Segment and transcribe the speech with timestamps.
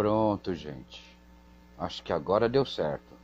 [0.00, 1.04] Pronto, gente.
[1.78, 3.19] Acho que agora deu certo.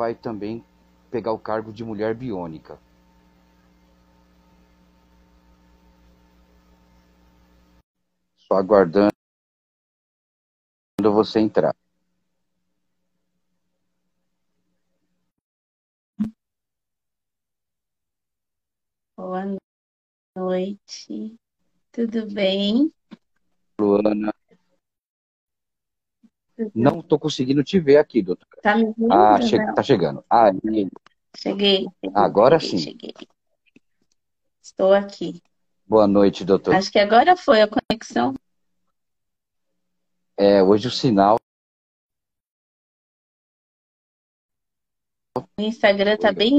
[0.00, 0.64] Vai também
[1.10, 2.80] pegar o cargo de mulher biônica.
[8.34, 9.12] Só aguardando
[11.02, 11.76] você entrar.
[19.14, 19.54] Boa
[20.34, 21.36] noite.
[21.92, 22.90] Tudo bem?
[23.78, 24.29] Luana.
[26.74, 28.50] Não estou conseguindo te ver aqui, doutora.
[28.62, 29.12] Tá me vendo?
[29.12, 30.24] Ah, che tá chegando.
[30.28, 30.90] Ah, cheguei.
[31.36, 32.84] cheguei agora cheguei, sim.
[32.84, 33.14] Cheguei.
[34.62, 35.42] Estou aqui.
[35.86, 36.74] Boa noite, doutor.
[36.74, 38.34] Acho que agora foi a conexão.
[40.36, 41.36] É, hoje o sinal.
[45.36, 46.56] O Instagram tá bem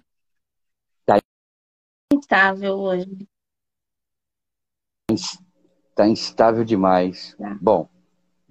[2.14, 3.28] instável hoje.
[5.12, 7.36] Está instável demais.
[7.38, 7.58] Tá.
[7.62, 7.90] Bom,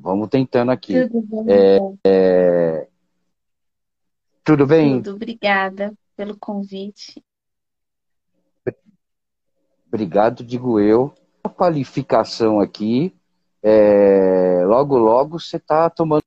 [0.00, 1.06] vamos tentando aqui.
[1.08, 1.46] Tudo bom?
[1.48, 2.88] É, é...
[4.42, 5.02] Tudo bem?
[5.02, 7.22] Tudo, obrigada pelo convite.
[9.86, 11.12] Obrigado, digo eu.
[11.42, 13.14] A qualificação aqui,
[13.62, 14.62] é...
[14.66, 16.22] logo, logo você está tomando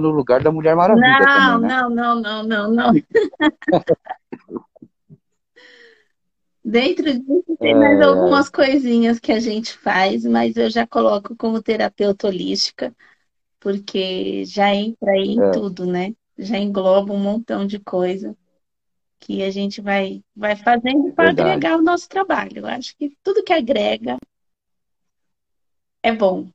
[0.00, 1.68] no lugar da Mulher Maravilha não, também, né?
[1.68, 2.92] Não, não, não, não, não.
[6.68, 8.04] Dentro disso tem mais É.
[8.04, 12.94] algumas coisinhas que a gente faz, mas eu já coloco como terapeuta holística,
[13.58, 15.50] porque já entra aí em É.
[15.50, 16.14] tudo, né?
[16.36, 18.36] Já engloba um montão de coisa
[19.18, 22.58] que a gente vai, vai fazendo para agregar o nosso trabalho.
[22.58, 24.18] Eu acho que tudo que agrega
[26.02, 26.50] é bom,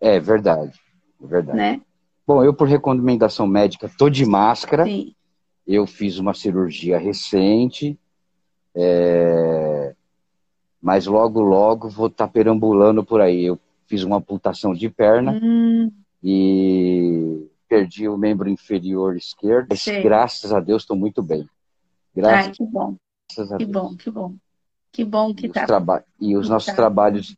[0.00, 0.76] É verdade,
[1.22, 1.56] é verdade.
[1.56, 1.80] né?
[2.26, 4.84] Bom, eu por recomendação médica tô de máscara.
[4.84, 5.14] Sim.
[5.64, 7.96] Eu fiz uma cirurgia recente,
[8.80, 9.94] é,
[10.80, 13.44] mas logo, logo vou estar perambulando por aí.
[13.44, 15.90] Eu fiz uma amputação de perna Hum,
[16.22, 19.66] e perdi o membro inferior esquerdo.
[19.70, 21.40] Mas, graças a Deus estou muito bem.
[21.40, 21.46] ai,
[22.14, 22.96] Graças que bom,
[23.38, 23.70] a que Deus.
[23.70, 24.34] bom, que bom.
[24.92, 25.66] Que bom que E os, tá.
[25.66, 26.76] traba- e os que nossos tá.
[26.76, 27.36] trabalhos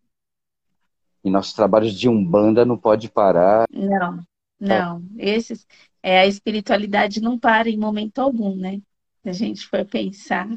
[1.22, 3.67] e nossos trabalhos de umbanda não pode parar.
[3.71, 4.22] Não,
[4.59, 5.03] não.
[5.19, 5.67] Esses,
[6.03, 8.81] é, a espiritualidade não para em momento algum, né?
[9.22, 10.49] Se a gente for pensar,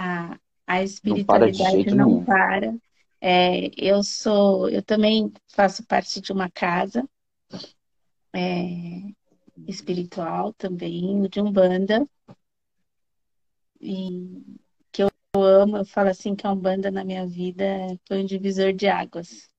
[0.00, 2.24] a, a espiritualidade não nenhum.
[2.24, 2.74] para.
[3.20, 7.06] É, eu sou, eu também faço parte de uma casa
[8.32, 9.12] é,
[9.68, 12.08] espiritual também, de Umbanda,
[13.78, 14.42] e
[14.90, 17.64] que eu amo, eu falo assim que a Umbanda na minha vida
[18.08, 19.50] foi um divisor de águas.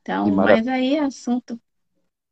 [0.00, 1.60] Então, mas aí é assunto.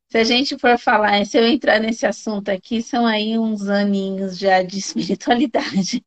[0.09, 4.39] Se a gente for falar, se eu entrar nesse assunto aqui, são aí uns aninhos
[4.39, 6.05] já de espiritualidade.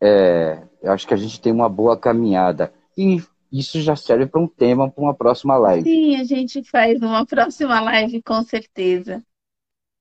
[0.00, 2.72] É, eu acho que a gente tem uma boa caminhada.
[2.96, 5.88] E isso já serve para um tema para uma próxima live.
[5.88, 9.24] Sim, a gente faz uma próxima live com certeza.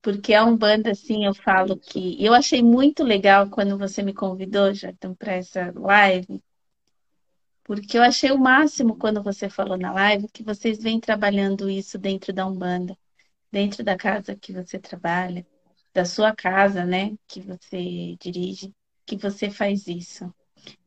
[0.01, 2.23] Porque a Umbanda, assim, eu falo que.
[2.23, 6.43] Eu achei muito legal quando você me convidou, Jardim, para essa live.
[7.65, 11.97] Porque eu achei o máximo quando você falou na live que vocês vêm trabalhando isso
[11.97, 12.97] dentro da Umbanda.
[13.51, 15.45] dentro da casa que você trabalha,
[15.93, 18.73] da sua casa, né, que você dirige,
[19.05, 20.33] que você faz isso.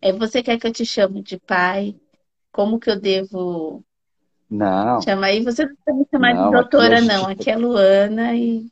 [0.02, 1.96] É, você quer que eu te chame de pai?
[2.52, 3.84] Como que eu devo
[4.50, 5.28] Não, chamar?
[5.28, 5.42] aí?
[5.42, 7.26] você não precisa me chamar de não, aqui a doutora, gente.
[7.26, 7.26] não.
[7.28, 8.70] Aqui é Luana e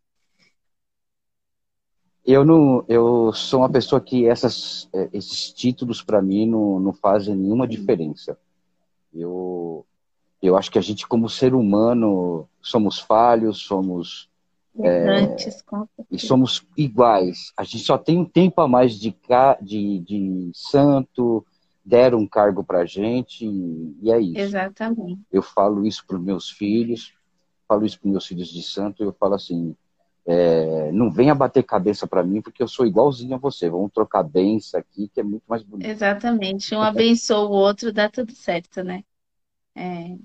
[2.27, 6.93] Eu não, eu sou uma pessoa que essas, eh, esses títulos para mim não, não
[6.93, 8.37] fazem nenhuma diferença.
[9.15, 9.87] Eu,
[10.43, 14.29] eu acho que a gente, como ser humano, somos falhos, somos
[14.77, 17.53] errantes, com e somos iguais.
[17.57, 19.17] A gente só tem um tempo a mais de,
[19.63, 21.47] de, de santo,
[21.85, 24.41] deram um cargo para gente e, é isso.
[24.41, 25.21] Exatamente.
[25.33, 27.15] Eu falo isso para os meus filhos,
[27.69, 29.77] falo isso para os meus filhos de santo, eu falo assim,
[30.27, 33.71] é, não venha bater cabeça para mim porque eu sou igualzinho a você.
[33.71, 35.89] Vamos trocar benção aqui que é muito mais bonito.
[35.89, 36.75] Exatamente.
[36.75, 39.05] Um abençoa o outro, dá tudo certo, né?
[39.75, 40.17] É,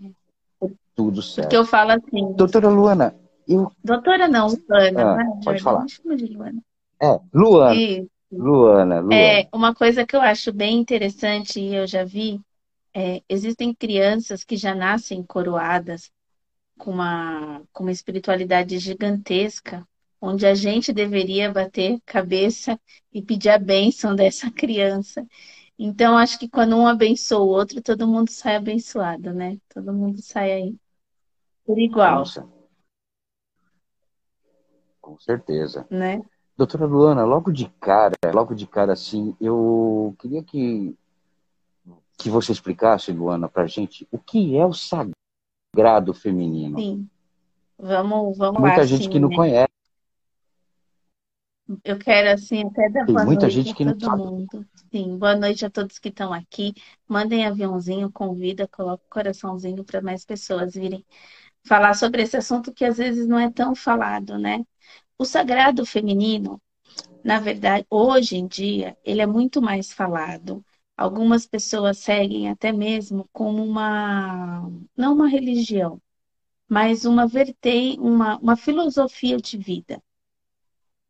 [0.95, 1.55] Tudo porque certo.
[1.55, 3.15] eu falo assim, Doutora Luana,
[3.47, 5.85] eu, doutora não, Luana, Ah, pode falar.
[6.05, 6.61] me de Luana.
[7.01, 9.43] é, Luana, E Luana, Luana.
[9.43, 12.39] é, uma coisa que eu acho bem interessante e eu já vi,
[12.93, 16.11] é, existem crianças que já nascem coroadas
[16.77, 19.87] com uma, com uma espiritualidade gigantesca,
[20.21, 22.79] onde a gente deveria bater cabeça
[23.11, 25.25] e pedir a bênção dessa criança.
[25.77, 29.57] Então, acho que quando um abençoa o outro, todo mundo sai abençoado, né?
[29.73, 30.75] Todo mundo sai aí
[31.65, 32.47] por igual, Nossa,
[35.01, 35.87] com certeza.
[35.89, 36.21] né?
[36.55, 40.95] Doutora Luana, logo de cara, logo de cara assim, eu queria que,
[42.17, 46.77] que você explicasse, Luana, pra gente o que é o sagrado feminino.
[46.77, 47.09] Sim.
[47.79, 49.35] Vamos, vamos lá, Muita gente sim, que não né?
[49.35, 49.70] conhece,
[51.83, 54.23] Eu quero, assim, até dar tem boa muita noite gente a que não todo sabe.
[54.23, 54.65] mundo.
[54.91, 56.73] Sim, boa noite a todos que estão aqui.
[57.07, 61.05] Mandem aviãozinho, convida, coloca o coraçãozinho para mais pessoas virem
[61.65, 64.65] falar sobre esse assunto que às vezes não é tão falado, né?
[65.19, 66.61] O sagrado feminino,
[67.23, 70.65] na verdade, hoje em dia, ele é muito mais falado.
[70.97, 74.61] Algumas pessoas seguem até mesmo como uma,
[74.97, 76.01] não uma religião,
[76.69, 80.01] mas uma vertente, uma, uma filosofia de vida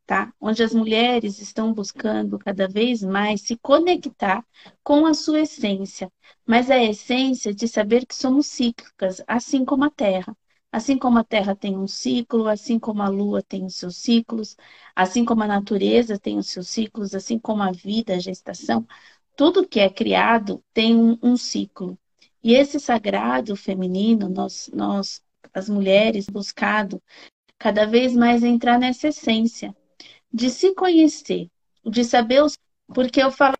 [0.06, 0.32] tá?
[0.40, 4.44] Onde as mulheres estão buscando cada vez mais se conectar
[4.82, 6.12] com a sua essência,
[6.46, 10.36] mas a essência de saber que somos cíclicas, assim como a Terra.
[10.70, 14.56] Assim como a Terra tem um ciclo, assim como a Lua tem os seus ciclos,
[14.96, 18.86] assim como a natureza tem os seus ciclos, assim como a vida, a gestação,
[19.36, 21.98] tudo que é criado tem um, um ciclo.
[22.42, 25.22] E esse sagrado feminino, nós, nós,
[25.54, 27.02] as mulheres, buscado
[27.58, 29.74] cada vez mais entrar nessa essência
[30.32, 31.50] de se conhecer,
[31.84, 32.56] de saber os.
[32.94, 33.56] Porque eu falo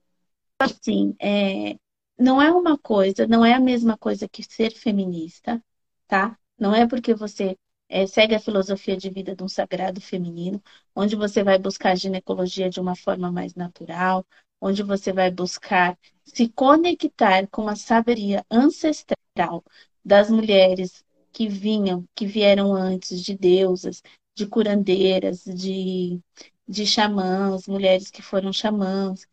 [0.58, 1.76] assim, é,
[2.19, 5.62] não é uma coisa, não é a mesma coisa que ser feminista,
[6.06, 6.38] tá?
[6.58, 7.56] Não é porque você
[7.88, 10.62] é, segue a filosofia de vida de um sagrado feminino,
[10.94, 14.24] onde você vai buscar ginecologia de uma forma mais natural,
[14.60, 19.64] onde você vai buscar se conectar com a sabedoria ancestral
[20.04, 24.02] das mulheres que vinham, que vieram antes de deusas,
[24.34, 26.20] de curandeiras, de,
[26.66, 29.26] de xamãs, mulheres que foram xamãs,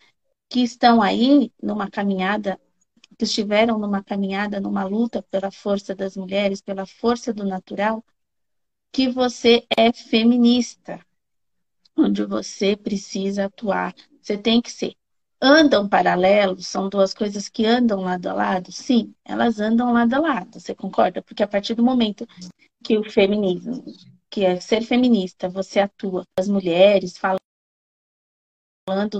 [0.49, 2.59] que estão aí numa caminhada,
[3.17, 8.03] que estiveram numa caminhada, numa luta pela força das mulheres, pela força do natural,
[8.91, 10.99] que você é feminista,
[11.95, 13.93] onde você precisa atuar.
[14.21, 14.95] Você tem que ser.
[15.41, 18.71] Andam paralelos, são duas coisas que andam lado a lado?
[18.71, 21.21] Sim, elas andam lado a lado, você concorda?
[21.21, 22.27] Porque a partir do momento
[22.83, 23.83] que o feminismo,
[24.29, 27.39] que é ser feminista, você atua as mulheres, falando,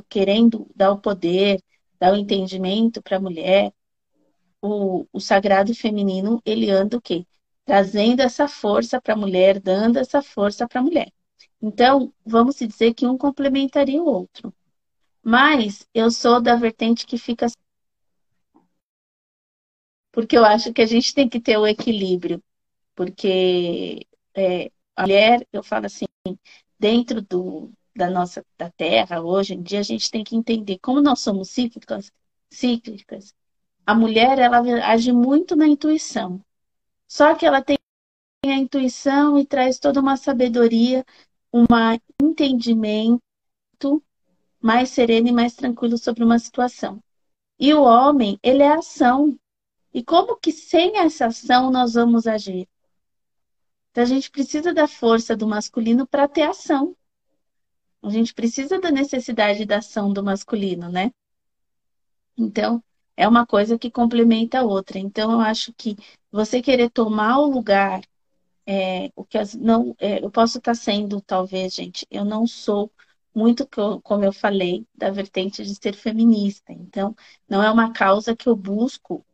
[0.09, 1.61] querendo dar o poder,
[1.99, 3.73] dar o entendimento para a mulher,
[4.61, 7.25] o, o sagrado feminino, ele anda o quê?
[7.65, 11.11] Trazendo essa força para a mulher, dando essa força para a mulher.
[11.61, 14.53] Então, vamos dizer que um complementaria o outro.
[15.23, 17.47] Mas eu sou da vertente que fica.
[20.11, 22.41] Porque eu acho que a gente tem que ter o equilíbrio.
[22.95, 24.71] Porque é,
[25.03, 26.05] mulher, eu falo assim,
[26.77, 31.01] dentro do, da nossa da terra, hoje em dia, a gente tem que entender como
[31.01, 32.11] nós somos cíclicas,
[32.49, 33.33] cíclicas.
[33.85, 36.41] A mulher, ela age muito na intuição.
[37.07, 37.77] Só que ela tem
[38.45, 41.05] a intuição e traz toda uma sabedoria,
[41.53, 41.65] um
[42.21, 43.19] entendimento
[44.61, 47.01] mais sereno e mais tranquilo sobre uma situação.
[47.59, 49.37] E o homem, ele é ação.
[49.93, 52.67] E como que sem essa ação nós vamos agir?
[53.91, 56.95] Então a gente precisa da força do masculino para ter ação.
[58.01, 61.11] A gente precisa da necessidade da ação do masculino, né?
[62.37, 62.81] Então,
[63.17, 64.97] é uma coisa que complementa a outra.
[64.97, 65.97] Então, eu acho que
[66.31, 68.01] você querer tomar o lugar
[68.71, 72.91] é, o que as, não, é, eu posso estar sendo, talvez, gente, eu não sou
[73.33, 73.67] muito,
[74.03, 76.71] como eu falei, da vertente de ser feminista.
[76.71, 77.15] Então,
[77.47, 79.25] não é uma causa que eu busco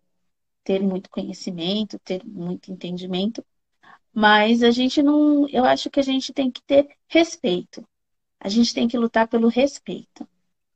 [0.63, 3.45] ter muito conhecimento, ter muito entendimento,
[4.15, 7.85] mas a gente não, eu acho que a gente tem que ter respeito.
[8.39, 10.25] A gente tem que lutar pelo respeito.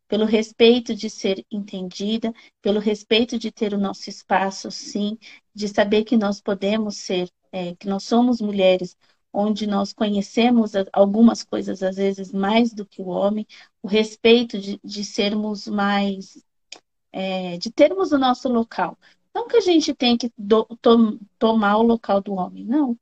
[0.10, 5.18] Pelo respeito de ser entendida, pelo respeito de ter o nosso espaço, sim,
[5.54, 8.98] de saber que nós podemos ser, é, que nós somos mulheres,
[9.32, 13.48] onde nós conhecemos algumas coisas, às vezes, mais do que o homem,
[13.82, 16.44] o respeito de, de sermos mais.
[17.12, 18.98] É, de termos o nosso local.
[19.34, 22.98] Não que a gente tenha que do, to, tomar o local do homem, não,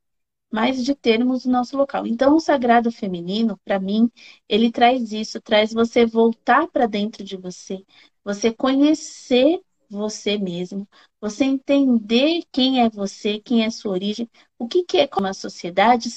[0.50, 2.06] mas de termos o nosso local.
[2.06, 4.10] Então, o sagrado feminino, para mim,
[4.48, 7.84] ele traz isso, traz você voltar para dentro de você,
[8.24, 10.86] você conhecer você mesmo,
[11.20, 14.28] você entender quem é você, quem é sua origem,
[14.58, 16.10] o que, que é como a sociedade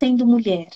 [0.00, 0.68] sendo mulher.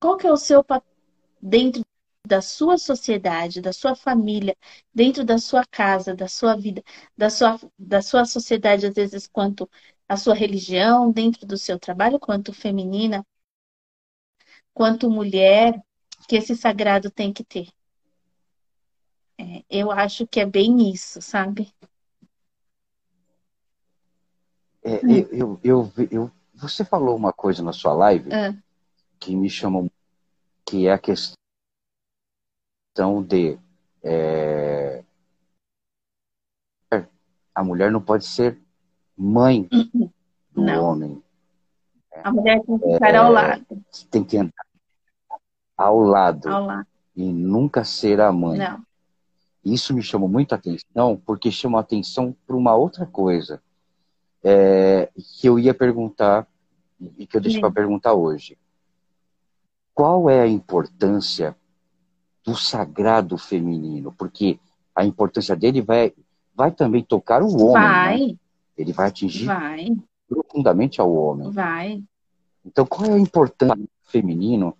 [0.00, 0.92] Qual que é o seu papel
[1.40, 1.82] dentro
[2.26, 4.56] da sua sociedade, da sua família,
[4.94, 6.82] dentro da sua casa, da sua vida,
[7.16, 9.68] da sua, da sua sociedade, às vezes, quanto
[10.08, 13.24] a sua religião, dentro do seu trabalho, quanto feminina,
[14.72, 15.82] quanto mulher,
[16.28, 17.68] que esse sagrado tem que ter.
[19.38, 21.72] É, eu acho que é bem isso, sabe?
[24.82, 25.00] É,
[25.32, 28.54] eu, eu, eu, você falou uma coisa na sua live é.
[29.18, 29.90] que me chamou,
[30.64, 31.34] que é a questão
[33.26, 33.58] de
[34.02, 35.02] é,
[37.54, 38.60] a mulher não pode ser
[39.16, 39.68] mãe
[40.52, 40.84] do não.
[40.84, 41.22] homem.
[42.22, 43.66] A mulher tem que ficar é, ao lado.
[44.10, 44.64] Tem que entrar
[45.76, 46.86] ao lado, ao lado.
[47.16, 48.58] E nunca ser a mãe.
[48.58, 48.84] Não.
[49.64, 53.62] Isso me chamou muita atenção, porque chamou atenção para uma outra coisa
[54.42, 56.46] é, que eu ia perguntar
[57.18, 58.58] e que eu deixei para perguntar hoje.
[59.94, 61.56] Qual é a importância
[62.44, 64.12] do sagrado feminino?
[64.12, 64.58] Porque
[64.94, 66.12] a importância dele vai,
[66.54, 67.82] vai também tocar o homem.
[67.82, 67.88] Né?
[67.88, 68.18] Vai.
[68.26, 68.36] Né?
[68.76, 69.88] Ele vai atingir vai.
[70.28, 71.50] profundamente ao homem.
[71.50, 72.02] Vai.
[72.64, 74.76] Então, qual é a importância do feminino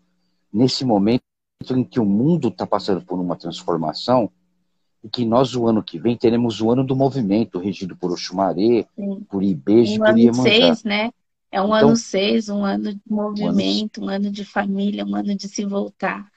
[0.52, 1.22] nesse momento
[1.70, 4.30] em que o mundo está passando por uma transformação
[5.02, 8.86] e que nós, o ano que vem, teremos o ano do movimento, regido por Oxumaré,
[8.96, 9.26] Sim.
[9.28, 10.42] por Ibeje, um por Iemanjá.
[10.42, 11.10] seis, né?
[11.52, 14.12] É um então, ano seis, um ano de movimento, um ano...
[14.12, 16.28] um ano de família, um ano de se voltar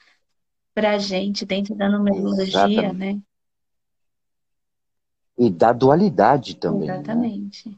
[0.76, 3.20] para a gente dentro da numerologia, né?
[5.38, 6.88] E da dualidade também.
[6.88, 6.96] Né?
[6.96, 7.70] Exatamente.
[7.70, 7.76] Né?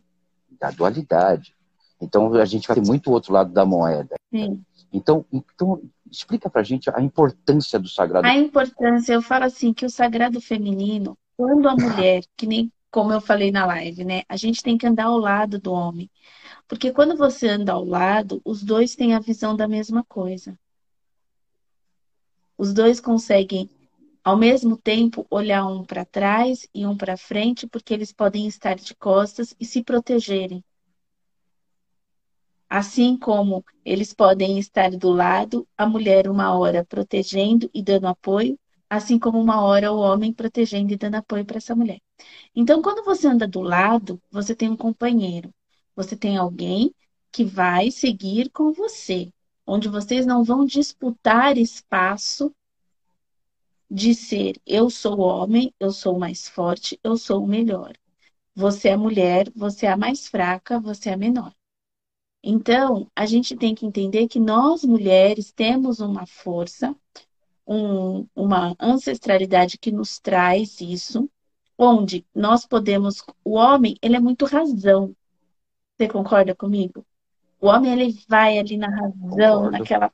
[0.59, 1.55] Da dualidade.
[2.01, 4.15] Então a gente vai ter muito outro lado da moeda.
[4.31, 4.63] Sim.
[4.91, 8.25] Então, então explica pra gente a importância do sagrado.
[8.25, 13.13] A importância, eu falo assim, que o sagrado feminino, quando a mulher, que nem como
[13.13, 14.23] eu falei na live, né?
[14.27, 16.09] A gente tem que andar ao lado do homem.
[16.67, 20.57] Porque quando você anda ao lado, os dois têm a visão da mesma coisa.
[22.57, 23.69] Os dois conseguem
[24.29, 28.75] ao mesmo tempo olhar um para trás e um para frente, porque eles podem estar
[28.75, 30.63] de costas e se protegerem.
[32.69, 38.55] Assim como eles podem estar do lado, a mulher uma hora protegendo e dando apoio,
[38.87, 41.99] assim como uma hora o homem protegendo e dando apoio para essa mulher.
[42.55, 45.51] Então, quando você anda do lado, você tem um companheiro,
[45.95, 46.93] você tem alguém
[47.31, 49.33] que vai seguir com você,
[49.65, 52.53] onde vocês não vão disputar espaço
[53.89, 57.93] de ser eu sou o homem, eu sou o mais forte, eu sou o melhor.
[58.55, 61.53] Você é mulher, você é a mais fraca, você é a menor.
[62.43, 66.95] Então, a gente tem que entender que nós mulheres temos uma força,
[67.67, 71.29] um, uma ancestralidade que nos traz isso,
[71.77, 73.23] onde nós podemos.
[73.43, 75.15] O homem, ele é muito razão.
[75.97, 77.05] Você concorda comigo?
[77.59, 79.71] O homem, ele vai ali na razão, Concordo.
[79.71, 80.13] naquela.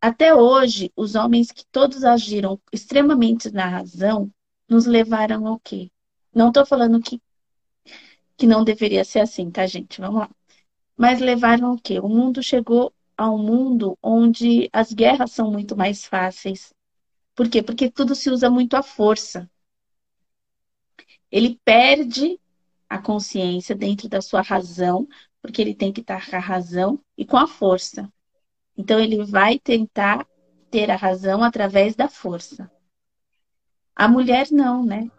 [0.00, 4.30] Até hoje, os homens que todos agiram extremamente na razão
[4.68, 5.90] nos levaram ao quê?
[6.34, 7.20] Não estou falando que,
[8.36, 10.00] que não deveria ser assim, tá, gente?
[10.00, 10.30] Vamos lá.
[10.96, 11.98] Mas levaram o quê?
[12.00, 16.72] O mundo chegou a um mundo onde as guerras são muito mais fáceis.
[17.34, 17.62] Por quê?
[17.62, 19.50] Porque tudo se usa muito à força.
[21.30, 22.40] Ele perde
[22.88, 25.08] a consciência dentro da sua razão,
[25.42, 28.10] porque ele tem que estar com a razão e com a força.
[28.76, 30.26] Então ele vai tentar
[30.70, 32.70] ter a razão através da força.
[33.94, 35.10] A mulher não, né?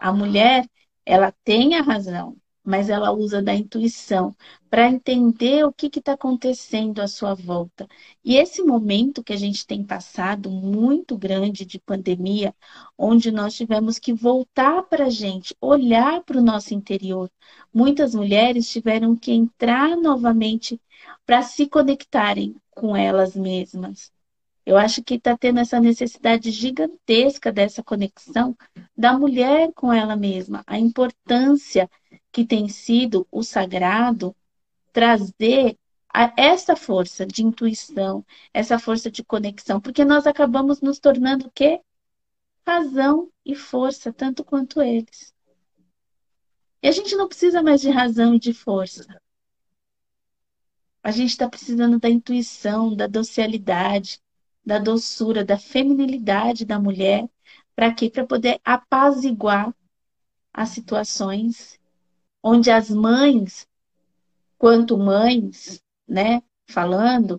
[0.00, 0.68] A mulher,
[1.06, 4.34] ela tem a razão, mas ela usa da intuição
[4.68, 7.86] para entender o que está acontecendo à sua volta.
[8.24, 12.54] E esse momento que a gente tem passado, muito grande de pandemia,
[12.98, 17.30] onde nós tivemos que voltar para a gente, olhar para o nosso interior.
[17.72, 20.80] Muitas mulheres tiveram que entrar novamente
[21.24, 24.12] para se conectarem com elas mesmas.
[24.66, 28.56] Eu acho que está tendo essa necessidade gigantesca dessa conexão
[28.96, 31.88] da mulher com ela mesma, a importância
[32.32, 34.34] que tem sido o sagrado
[34.92, 35.78] trazer
[36.36, 41.80] essa força de intuição, essa força de conexão, porque nós acabamos nos tornando o quê?
[42.66, 45.34] Razão e força, tanto quanto eles.
[46.82, 49.04] E a gente não precisa mais de razão e de força.
[51.04, 54.22] A gente está precisando da intuição, da docilidade,
[54.64, 57.28] da doçura, da feminilidade da mulher,
[57.76, 58.08] para quê?
[58.08, 59.76] Para poder apaziguar
[60.50, 61.78] as situações
[62.42, 63.68] onde as mães,
[64.56, 67.38] quanto mães, né, falando,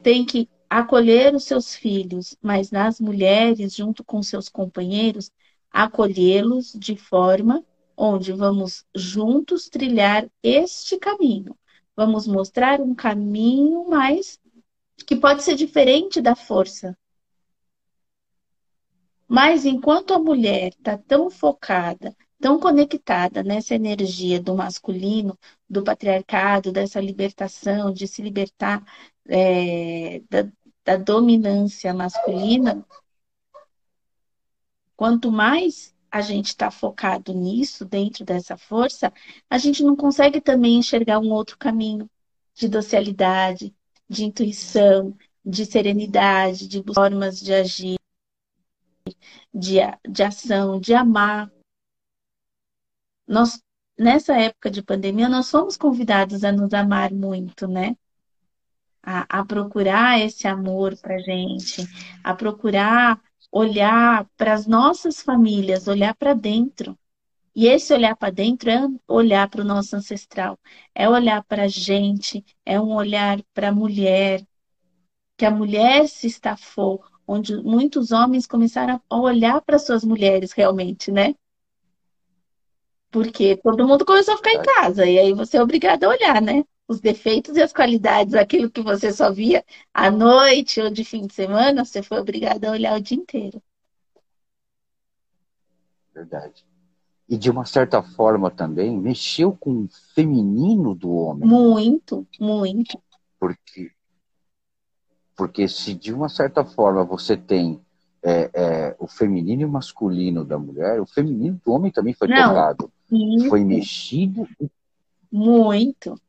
[0.00, 5.32] têm que acolher os seus filhos, mas nas mulheres, junto com seus companheiros,
[5.72, 7.64] acolhê-los de forma
[7.96, 11.58] onde vamos juntos trilhar este caminho.
[11.96, 14.38] Vamos mostrar um caminho mais
[15.06, 16.96] que pode ser diferente da força.
[19.28, 25.38] Mas enquanto a mulher está tão focada tão conectada nessa energia do masculino,
[25.68, 28.84] do patriarcado, dessa libertação, de se libertar
[29.26, 30.48] é, da,
[30.84, 32.84] da dominância masculina,
[34.94, 39.12] quanto mais a gente está focado nisso, dentro dessa força,
[39.50, 42.08] a gente não consegue também enxergar um outro caminho
[42.54, 43.74] de docilidade,
[44.08, 47.98] de intuição, de serenidade, de formas de agir,
[49.52, 49.76] de,
[50.08, 51.50] de ação, de amar
[53.26, 53.60] nós,
[53.98, 57.96] nessa época de pandemia, nós fomos convidados a nos amar muito, né?
[59.02, 61.86] A, a procurar esse amor para gente,
[62.22, 66.98] a procurar olhar para as nossas famílias, olhar para dentro.
[67.54, 70.58] E esse olhar para dentro é olhar para o nosso ancestral,
[70.94, 74.44] é olhar para a gente, é um olhar para a mulher,
[75.38, 81.10] que a mulher se estafou, onde muitos homens começaram a olhar para suas mulheres realmente,
[81.10, 81.34] né?
[83.10, 86.42] Porque todo mundo começou a ficar em casa, e aí você é obrigado a olhar,
[86.42, 86.62] né?
[86.88, 91.26] Os defeitos e as qualidades, aquilo que você só via à noite ou de fim
[91.26, 93.60] de semana, você foi obrigado a olhar o dia inteiro.
[96.14, 96.64] Verdade.
[97.28, 101.48] E de uma certa forma também mexeu com o feminino do homem.
[101.48, 103.02] Muito, muito.
[103.38, 103.90] Porque,
[105.36, 107.80] porque se de uma certa forma você tem
[108.22, 112.28] é, é, o feminino e o masculino da mulher, o feminino do homem também foi
[112.28, 112.92] Não, tocado.
[113.10, 113.48] Isso.
[113.48, 114.48] Foi mexido?
[115.30, 116.20] Muito.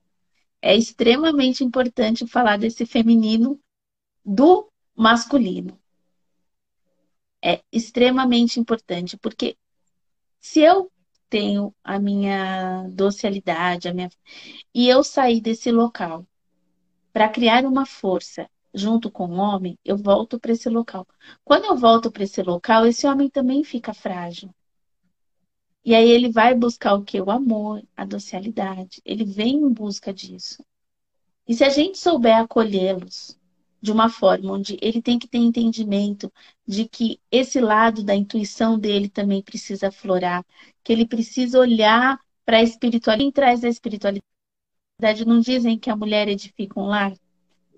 [0.70, 3.58] É extremamente importante falar desse feminino
[4.26, 5.80] do masculino.
[7.42, 9.58] É extremamente importante, porque
[10.42, 10.92] se eu
[11.30, 14.10] tenho a minha docilidade, a minha
[14.76, 16.28] e eu sair desse local
[17.14, 21.08] para criar uma força junto com o homem, eu volto para esse local.
[21.46, 24.54] Quando eu volto para esse local, esse homem também fica frágil.
[25.88, 27.22] E aí ele vai buscar o que?
[27.22, 29.02] O amor, a docilidade.
[29.06, 30.62] Ele vem em busca disso.
[31.48, 33.40] E se a gente souber acolhê-los
[33.82, 36.30] de uma forma onde ele tem que ter entendimento
[36.68, 40.46] de que esse lado da intuição dele também precisa aflorar,
[40.84, 43.24] que ele precisa olhar para a espiritualidade.
[43.24, 44.22] Quem traz a espiritualidade
[45.26, 47.14] não dizem que a mulher edifica um lar?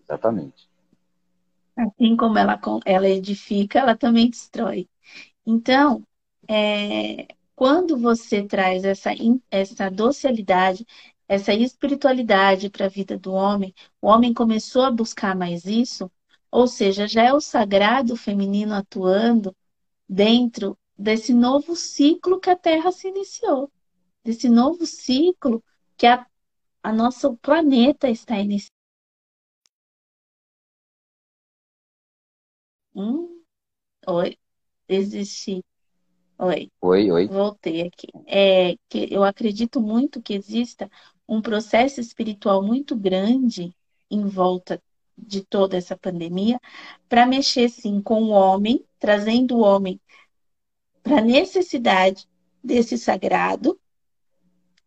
[0.04, 0.68] Exatamente.
[1.78, 4.90] Assim como ela, ela edifica, ela também destrói.
[5.46, 6.02] Então,
[6.48, 7.28] é,
[7.60, 9.10] quando você traz essa,
[9.52, 10.88] essa docilidade,
[11.28, 16.10] essa espiritualidade para a vida do homem, o homem começou a buscar mais isso,
[16.50, 19.54] ou seja, já é o sagrado feminino atuando
[20.08, 23.70] dentro desse novo ciclo que a Terra se iniciou,
[24.24, 25.62] desse novo ciclo
[25.98, 26.26] que a,
[26.84, 28.72] a nosso planeta está iniciando.
[32.94, 33.44] Hum?
[34.08, 34.38] Oi,
[34.90, 35.64] existe
[36.42, 36.72] Oi.
[36.82, 37.28] Oi, oi.
[37.28, 38.08] Voltei aqui.
[38.26, 40.90] É que eu acredito muito que exista
[41.28, 43.76] um processo espiritual muito grande
[44.10, 44.82] em volta
[45.18, 46.58] de toda essa pandemia
[47.10, 50.00] para mexer sim com o homem, trazendo o homem
[51.04, 52.26] para a necessidade
[52.64, 53.78] desse sagrado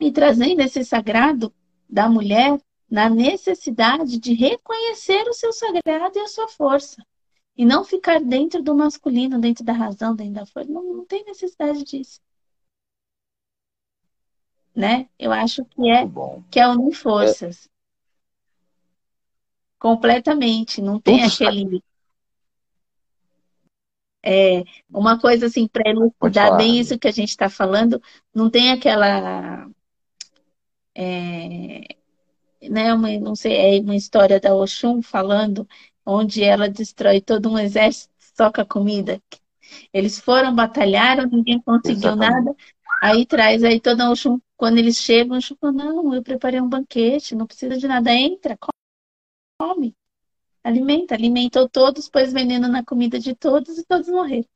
[0.00, 1.52] e trazendo esse sagrado
[1.86, 2.58] da mulher
[2.90, 7.04] na necessidade de reconhecer o seu sagrado e a sua força.
[7.56, 10.70] E não ficar dentro do masculino, dentro da razão, dentro da força.
[10.70, 12.20] Não, não tem necessidade disso.
[14.74, 15.08] né?
[15.18, 16.04] Eu acho que é
[16.50, 17.66] que é unir forças.
[17.66, 17.72] É.
[19.78, 21.82] Completamente, não tem Tudo aquele
[24.24, 28.00] é, uma coisa assim, para elucidar bem isso que a gente está falando,
[28.32, 29.68] não tem aquela.
[30.94, 31.96] É,
[32.70, 35.66] né, uma, não sei, é uma história da Oxum falando,
[36.04, 39.20] onde ela destrói todo um exército só com a comida.
[39.92, 42.44] Eles foram, batalharam, ninguém conseguiu Exatamente.
[42.44, 42.56] nada.
[43.02, 47.34] Aí traz aí toda Oxum, quando eles chegam, Oxum fala, não, eu preparei um banquete,
[47.34, 48.56] não precisa de nada, entra,
[49.58, 49.94] come.
[50.62, 54.46] Alimenta, alimentou todos, pôs veneno na comida de todos e todos morreram.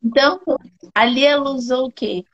[0.00, 0.40] Então,
[0.94, 2.24] ali ela usou o quê?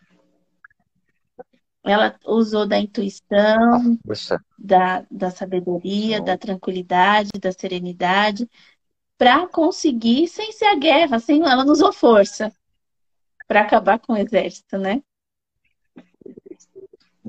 [1.85, 3.99] Ela usou da intuição,
[4.57, 8.49] da, da sabedoria, da tranquilidade, da serenidade,
[9.19, 12.53] para conseguir, sem ser a guerra, sem ela não usou força
[13.49, 15.03] para acabar com o exército, né?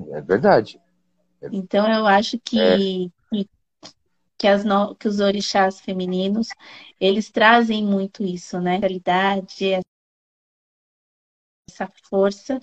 [0.08, 0.80] É verdade.
[1.52, 2.76] Então eu acho que, é.
[2.76, 3.48] que
[4.44, 4.94] que, as no...
[4.94, 6.48] que os orixás femininos,
[7.00, 8.76] eles trazem muito isso, né?
[8.76, 9.80] Realidade,
[11.68, 12.60] essa força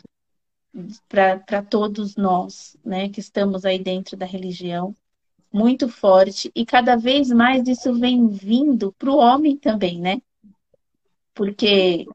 [1.09, 4.95] para todos nós, né, que estamos aí dentro da religião,
[5.51, 10.21] muito forte, e cada vez mais isso vem vindo para o homem também, né?
[11.33, 12.05] Porque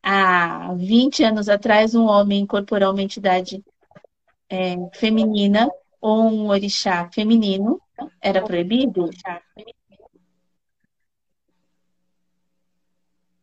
[0.00, 3.64] há 20 anos atrás, um homem incorporou uma entidade
[4.48, 5.68] é, feminina
[6.00, 7.80] ou um orixá feminino,
[8.20, 9.10] era proibido?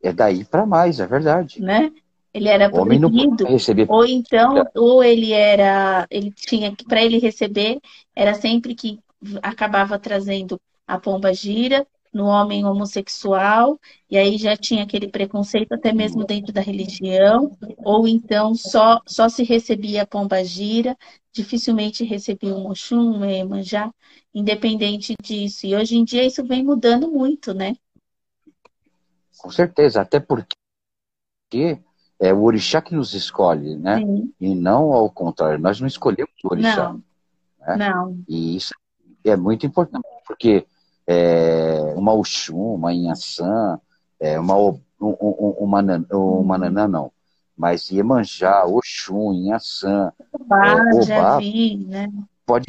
[0.02, 1.62] É daí para mais, é verdade.
[1.62, 1.92] Né?
[2.34, 3.46] Ele era proibido.
[3.88, 7.80] Ou então, ou ele era, ele tinha que para ele receber
[8.16, 9.00] era sempre que
[9.42, 15.94] acabava trazendo a pomba gira no homem homossexual, e aí já tinha aquele preconceito até
[15.94, 20.98] mesmo dentro da religião, ou então só, só se recebia a pomba gira,
[21.32, 23.90] dificilmente recebia um Oxum, um Emanjá,
[24.34, 25.66] independente disso.
[25.66, 27.76] E hoje em dia isso vem mudando muito, né?
[29.38, 30.56] Com certeza, até porque
[32.22, 33.98] é o orixá que nos escolhe, né?
[33.98, 34.32] Sim.
[34.40, 36.94] E não ao contrário, nós não escolhemos o orixá.
[36.94, 37.04] Não.
[37.60, 37.90] Né?
[37.90, 38.20] não.
[38.30, 38.76] E isso
[39.24, 40.68] é muito importante, porque
[41.08, 43.80] é, uma Oxum, uma Inhaçã,
[44.20, 47.12] é, uma, um, um, uma, uma Nanã, não.
[47.58, 52.08] Mas Iemanjá, Oxum, Inhaçã, Obá, é, Obá vi, né?
[52.46, 52.66] pode,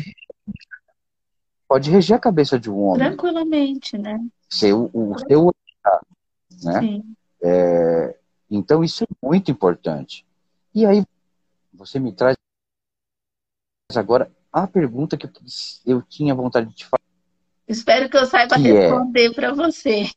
[1.68, 3.06] pode reger a cabeça de um homem.
[3.06, 4.18] Tranquilamente, né?
[4.48, 5.54] Ser o, o seu
[6.64, 6.80] né?
[6.80, 7.04] Sim.
[7.42, 8.16] É,
[8.56, 10.26] então isso é muito importante.
[10.74, 11.04] E aí
[11.72, 12.36] você me traz
[13.94, 15.28] agora a pergunta que
[15.86, 17.02] eu tinha vontade de te falar.
[17.66, 19.32] Espero que eu saiba que é responder é...
[19.32, 20.10] para você.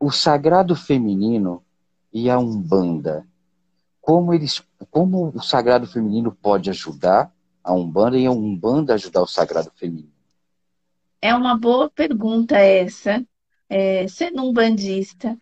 [0.00, 1.64] o sagrado feminino
[2.12, 3.26] e a Umbanda.
[4.00, 9.26] Como eles, como o sagrado feminino pode ajudar a Umbanda e a Umbanda ajudar o
[9.26, 10.12] sagrado feminino?
[11.22, 13.24] É uma boa pergunta essa.
[13.68, 15.38] É, sendo um bandista,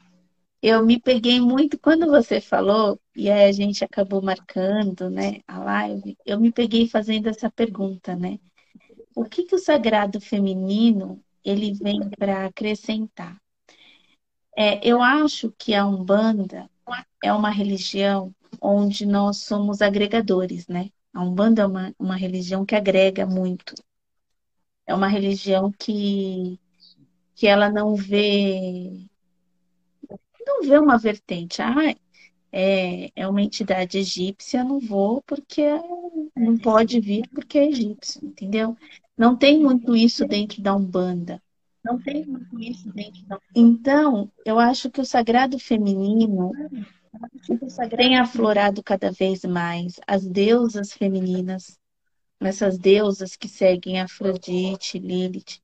[0.63, 5.59] eu me peguei muito quando você falou, e aí a gente acabou marcando né, a
[5.59, 8.39] live, eu me peguei fazendo essa pergunta, né?
[9.15, 13.41] o que, que o sagrado feminino ele vem para acrescentar?
[14.57, 16.69] É, eu acho que a Umbanda
[17.23, 20.91] é uma religião onde nós somos agregadores, né?
[21.13, 23.75] A Umbanda é uma, uma religião que agrega muito.
[24.87, 26.59] É uma religião que,
[27.35, 29.07] que ela não vê
[30.47, 31.63] não vê uma vertente.
[31.63, 31.95] Ah,
[32.53, 35.63] é, é uma entidade egípcia, não vou porque
[36.37, 38.77] não pode vir porque é egípcio, entendeu?
[39.17, 41.43] Não tem muito isso dentro da Umbanda.
[41.85, 46.53] Não tem muito isso dentro da Então, eu acho que o sagrado feminino
[47.97, 51.79] tem aflorado cada vez mais as deusas femininas,
[52.49, 55.61] essas deusas que seguem Afrodite, Lilith,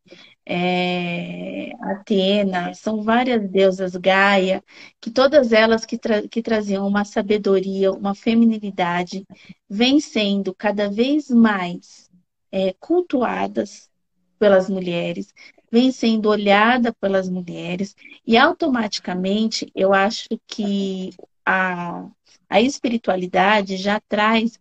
[0.46, 4.62] é, Atena, são várias deusas, Gaia,
[5.00, 9.26] que todas elas que, tra que traziam uma sabedoria, uma feminilidade,
[9.68, 12.10] vêm sendo cada vez mais
[12.50, 13.90] é, cultuadas
[14.38, 15.34] pelas mulheres,
[15.70, 17.94] vêm sendo olhada pelas mulheres,
[18.26, 21.10] e automaticamente eu acho que
[21.44, 22.06] a,
[22.48, 24.58] a espiritualidade já traz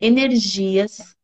[0.00, 1.16] energias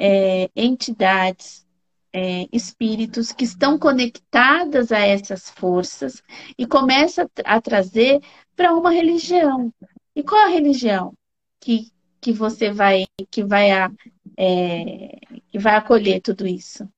[0.00, 1.66] é, entidades,
[2.10, 6.22] é, espíritos que estão conectadas a essas forças
[6.56, 8.18] e começa a trazer
[8.56, 9.72] para uma religião.
[10.16, 11.12] E qual a religião
[11.60, 13.92] que, que você vai que vai a,
[14.38, 16.88] é, que vai acolher tudo isso?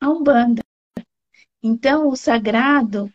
[0.00, 0.62] A Umbanda.
[1.62, 3.10] Então, o sagrado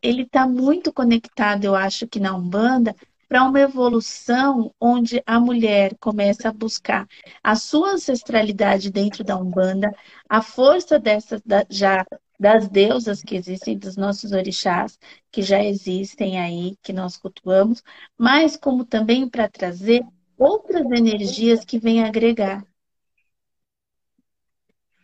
[0.00, 2.94] ele está muito conectado, eu acho que na Umbanda,
[3.28, 7.06] para uma evolução onde a mulher começa a buscar
[7.42, 9.92] a sua ancestralidade dentro da Umbanda,
[10.28, 12.04] a força dessas da, já
[12.38, 14.98] das deusas que existem, dos nossos orixás,
[15.30, 17.82] que já existem aí, que nós cultuamos,
[18.16, 20.04] mas como também para trazer
[20.38, 22.64] outras energias que vêm agregar.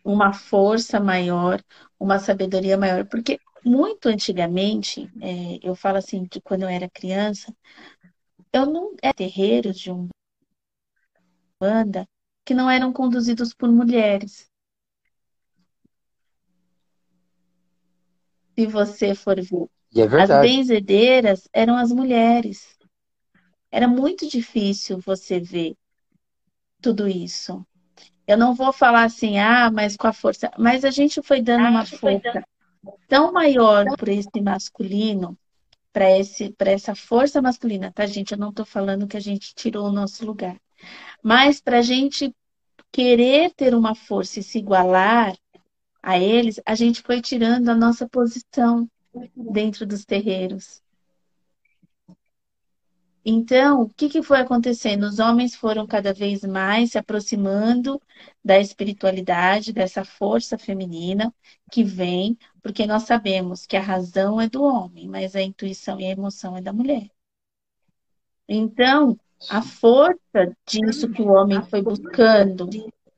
[0.03, 1.61] Uma força maior,
[1.99, 7.53] uma sabedoria maior, porque muito antigamente, é, eu falo assim, de quando eu era criança,
[8.55, 10.07] eu não era terreiros de um
[11.59, 12.07] banda
[12.45, 14.49] que não eram conduzidos por mulheres.
[18.57, 20.47] Se você for ver, E é as verdade.
[20.47, 22.77] benzedeiras eram as mulheres.
[23.69, 25.75] Era muito difícil você ver
[26.81, 27.65] tudo isso.
[28.25, 30.49] Eu não vou falar assim, ah, mas com a força.
[30.57, 32.45] Mas a gente foi dando uma força
[33.07, 35.37] tão maior por esse masculino,
[35.95, 38.33] para esse, para essa força masculina, tá, gente?
[38.33, 40.59] Eu não estou falando que a gente tirou o nosso lugar.
[41.23, 42.35] Mas para a gente
[42.91, 45.33] querer ter uma força e se igualar
[46.03, 48.85] a eles, a gente foi tirando a nossa posição
[49.33, 50.83] dentro dos terreiros.
[53.27, 55.03] Então, o que, que foi acontecendo?
[55.03, 57.99] Os homens foram cada vez mais se aproximando
[58.43, 61.33] da espiritualidade, dessa força feminina
[61.71, 66.05] que vem, porque nós sabemos que a razão é do homem, mas a intuição e
[66.05, 67.09] a emoção é da mulher.
[68.47, 69.17] Então,
[69.49, 72.69] a força disso que o homem foi buscando,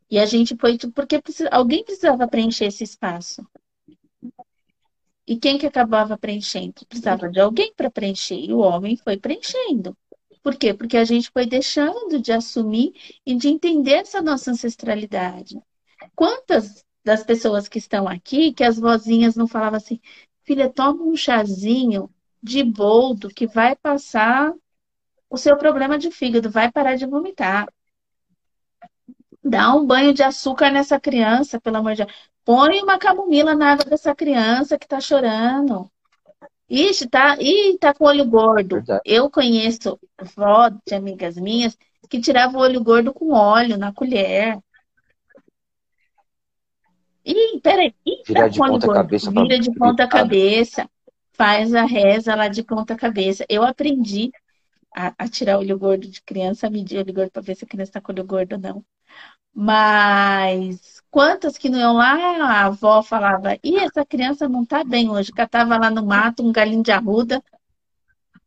[0.09, 3.45] e a gente foi, porque alguém precisava preencher esse espaço.
[5.27, 6.85] E quem que acabava preenchendo?
[6.87, 8.39] Precisava de alguém para preencher.
[8.39, 9.95] E o homem foi preenchendo.
[10.41, 10.73] Por quê?
[10.73, 12.93] Porque a gente foi deixando de assumir
[13.25, 15.59] e de entender essa nossa ancestralidade.
[16.15, 19.99] Quantas das pessoas que estão aqui, que as vozinhas não falavam assim,
[20.43, 22.09] filha, toma um chazinho
[22.41, 24.53] de boldo que vai passar
[25.29, 27.67] o seu problema de fígado, vai parar de vomitar.
[29.49, 32.17] Dá um banho de açúcar nessa criança, pelo amor de Deus.
[32.43, 35.89] Põe uma camomila na água dessa criança que tá chorando.
[36.69, 38.83] Ixi, tá, ih, tá com olho gordo.
[39.05, 39.99] Eu conheço
[40.35, 41.77] vó de amigas minhas
[42.09, 44.57] que tirava o olho gordo com óleo na colher.
[47.25, 48.93] Ih, peraí, ih, Virar tá de ponta gordo.
[48.93, 50.89] cabeça pra Vira de ponta cabeça.
[51.33, 53.45] Faz a reza lá de ponta cabeça.
[53.49, 54.31] Eu aprendi
[54.95, 57.67] a, a tirar olho gordo de criança, a medir olho gordo para ver se a
[57.67, 58.85] criança tá com olho gordo ou não.
[59.59, 65.09] Mas quantas que não iam lá, a avó falava, e essa criança não tá bem
[65.09, 67.43] hoje, catava lá no mato um galinho de arruda,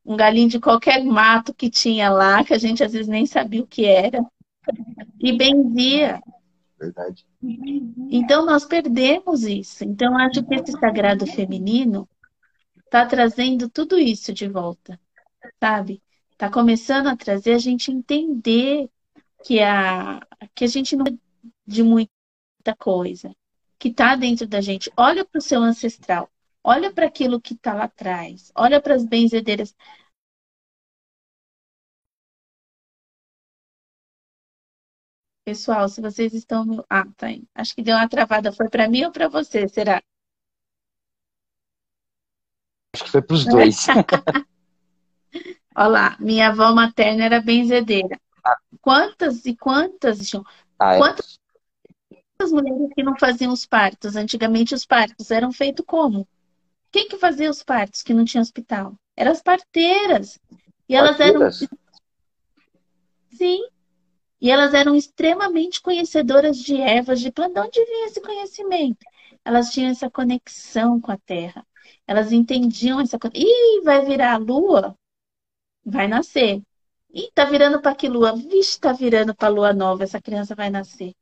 [0.07, 3.61] um galinho de qualquer mato que tinha lá, que a gente às vezes nem sabia
[3.61, 4.25] o que era,
[5.19, 6.21] e benzia.
[6.79, 7.27] Verdade.
[8.09, 9.83] Então nós perdemos isso.
[9.83, 12.09] Então acho que esse sagrado feminino
[12.85, 14.97] está trazendo tudo isso de volta,
[15.59, 16.01] sabe?
[16.31, 18.89] Está começando a trazer a gente entender
[19.45, 20.21] que a,
[20.55, 21.13] que a gente não é
[21.67, 22.11] de muita
[22.79, 23.35] coisa,
[23.79, 24.91] que está dentro da gente.
[24.97, 26.31] Olha para o seu ancestral,
[26.63, 29.75] olha para aquilo que está lá atrás, olha para as benzedeiras.
[35.45, 36.85] Pessoal, se vocês estão.
[36.89, 37.27] Ah, tá.
[37.27, 37.43] aí.
[37.55, 38.53] Acho que deu uma travada.
[38.53, 39.67] Foi para mim ou para você?
[39.69, 40.01] Será?
[42.95, 43.87] Acho que foi pros dois.
[45.75, 48.21] Olha lá, minha avó materna era benzedeira.
[48.81, 50.45] Quantas e quantas, João,
[50.79, 50.99] Ah, é.
[50.99, 51.39] Quantas
[52.53, 54.17] mulheres que não faziam os partos?
[54.17, 56.27] Antigamente os partos eram feitos como?
[56.91, 58.95] Quem que fazia os partos que não tinha hospital?
[59.17, 60.39] Eram as parteiras.
[60.89, 61.49] E elas eram,
[63.33, 63.61] sim,
[64.41, 67.61] e elas eram extremamente conhecedoras de ervas, de planta.
[67.61, 69.07] De onde vinha esse conhecimento?
[69.45, 71.65] Elas tinham essa conexão com a terra.
[72.07, 73.37] Elas entendiam essa coisa.
[73.37, 74.97] Ih, vai virar a lua?
[75.85, 76.63] Vai nascer.
[77.13, 78.35] Ih, tá virando para que lua?
[78.37, 80.05] Vixe, tá virando para lua nova.
[80.05, 81.13] Essa criança vai nascer.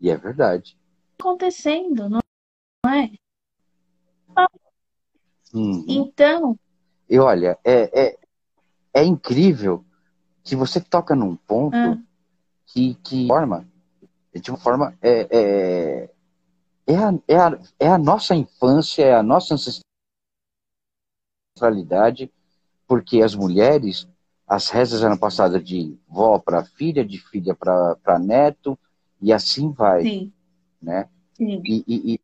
[0.00, 0.78] E é verdade.
[1.18, 2.20] Acontecendo, não
[2.86, 3.10] é?
[5.52, 5.84] Uhum.
[5.88, 6.58] Então,
[7.08, 8.18] E olha, é, é,
[8.94, 9.84] é incrível
[10.44, 11.98] que você toca num ponto Ah.
[12.66, 13.68] que, que forma,
[14.32, 16.10] de uma forma, é, é,
[16.86, 19.54] é, a, é, a, é a nossa infância, é a nossa
[21.58, 22.32] ancestralidade,
[22.90, 24.08] porque as mulheres,
[24.48, 28.76] as rezas eram passadas de vó para filha, de filha para neto,
[29.22, 30.32] e assim vai, sim,
[30.82, 31.08] né?
[31.34, 31.62] sim.
[31.64, 32.20] E, e,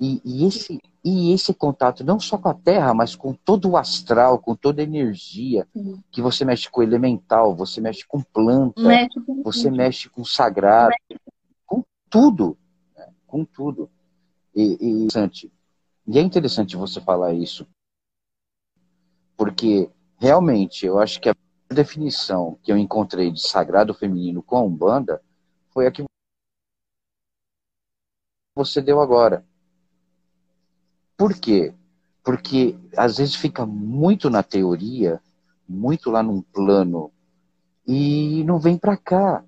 [0.00, 3.76] e, e, esse, e esse contato não só com a terra, mas com todo o
[3.76, 6.02] astral, com toda a energia, sim.
[6.10, 10.22] que você mexe com o elemental, você mexe com planta, Mexe com você mexe com
[10.22, 10.92] o sagrado,
[11.64, 12.58] com tudo,
[12.96, 13.06] né?
[13.28, 13.88] com tudo.
[14.56, 15.08] E, e,
[16.08, 17.64] e é interessante você falar isso,
[19.36, 21.34] Porque, realmente, eu acho que a
[21.70, 25.20] definição que eu encontrei de sagrado feminino com a Umbanda
[25.70, 26.04] foi a que
[28.54, 29.44] você deu agora.
[31.16, 31.74] Por quê?
[32.22, 35.20] Porque às vezes fica muito na teoria,
[35.68, 37.12] muito lá num plano,
[37.86, 39.44] e não vem para cá.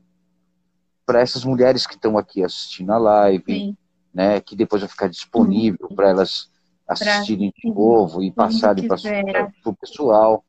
[1.05, 3.77] Para essas mulheres que estão aqui assistindo a live, Sim.
[4.13, 6.51] né, que depois vai ficar disponível para elas
[6.89, 10.45] assistirem de novo e passarem para o pessoal.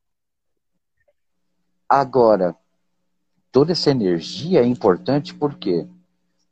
[1.90, 2.56] Agora,
[3.52, 5.88] toda essa energia é importante por quê?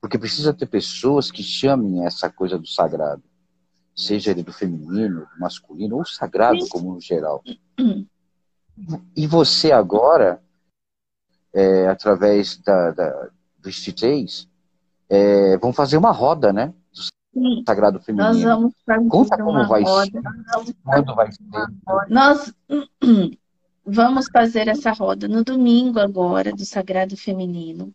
[0.02, 3.24] Porque precisa ter pessoas que chamem essa coisa do sagrado
[3.96, 7.42] seja ele do feminino, do masculino, ou sagrado como no geral.
[9.16, 10.44] E você agora,
[11.54, 14.50] é, através da, da, dos TJs,
[15.08, 16.74] é, vão fazer uma roda, né?
[17.36, 17.64] Sim.
[17.68, 18.34] sagrado feminino.
[18.34, 20.22] Nós vamos fazer Conta como vai roda.
[20.64, 21.44] ser, quando vai ser.
[22.10, 22.54] Nós
[23.86, 27.94] vamos fazer essa roda no domingo agora, do sagrado feminino.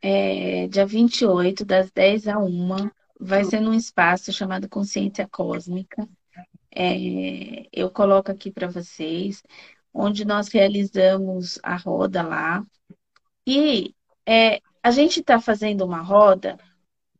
[0.00, 2.88] É, dia 28, das 10 a 1
[3.20, 6.08] vai ser num espaço chamado Consciência Cósmica.
[6.72, 9.42] É, eu coloco aqui para vocês,
[9.92, 12.64] onde nós realizamos a roda lá.
[13.44, 13.92] E
[14.24, 16.56] é, a gente está fazendo uma roda.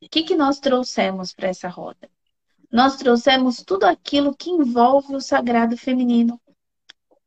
[0.02, 2.08] O que, que nós trouxemos para essa roda?
[2.70, 6.40] Nós trouxemos tudo aquilo que envolve o sagrado feminino.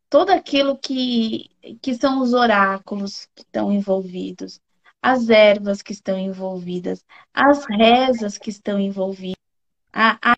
[0.09, 1.49] Tudo aquilo que,
[1.81, 4.59] que são os oráculos que estão envolvidos
[5.01, 7.03] as ervas que estão envolvidas,
[7.33, 9.35] as rezas que estão envolvidas,
[9.91, 10.37] a, a,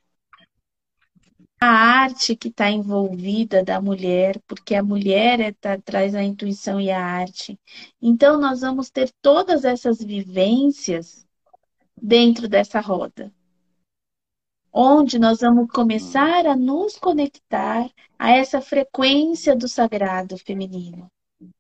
[1.60, 6.80] a arte que está envolvida da mulher, porque a mulher é, tá, traz a intuição
[6.80, 7.60] e a arte.
[8.02, 11.23] Então, nós vamos ter todas essas vivências
[12.02, 13.34] dentro dessa roda.
[14.72, 21.08] Onde nós vamos começar a nos conectar a essa frequência do sagrado feminino.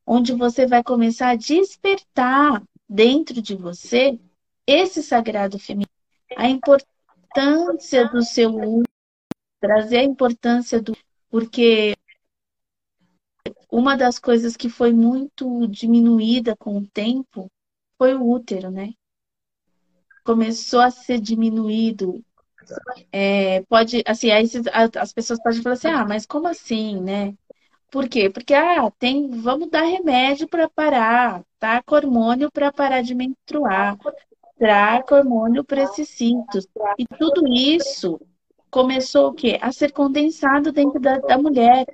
[0.05, 4.19] Onde você vai começar a despertar dentro de você
[4.65, 5.89] esse sagrado feminino,
[6.37, 8.83] a importância do seu
[9.59, 10.95] trazer a importância do.
[11.29, 11.95] Porque
[13.71, 17.49] uma das coisas que foi muito diminuída com o tempo
[17.97, 18.93] foi o útero, né?
[20.23, 22.23] Começou a ser diminuído.
[23.11, 24.45] É, pode, assim, aí
[24.99, 27.33] as pessoas podem falar assim, ah, mas como assim, né?
[27.91, 28.29] Por quê?
[28.29, 31.83] Porque ah, tem, vamos dar remédio para parar, tá?
[31.85, 33.97] Hormônio para parar de menstruar,
[34.59, 36.67] dar hormônio para esses cintos.
[36.97, 38.19] E tudo isso
[38.73, 39.59] começou o quê?
[39.61, 41.85] A ser condensado dentro da, da, mulher.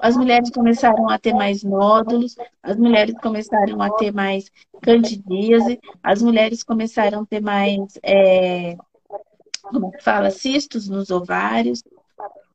[0.00, 4.50] As mulheres começaram a ter mais nódulos, as mulheres começaram a ter mais
[4.82, 8.76] candidíase, as mulheres começaram a ter mais, é,
[9.62, 11.84] como fala, cistos nos ovários.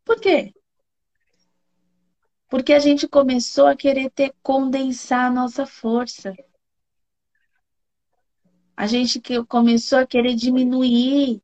[0.04, 0.54] Por quê?
[2.50, 6.36] Porque a gente começou a querer ter, condensar a nossa força.
[8.76, 11.42] A gente que começou a querer diminuir,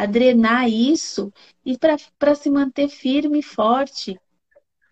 [0.00, 1.30] a drenar isso
[1.62, 4.18] e para se manter firme e forte.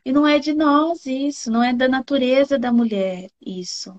[0.04, 3.98] E não é de nós isso, não é da natureza da mulher isso.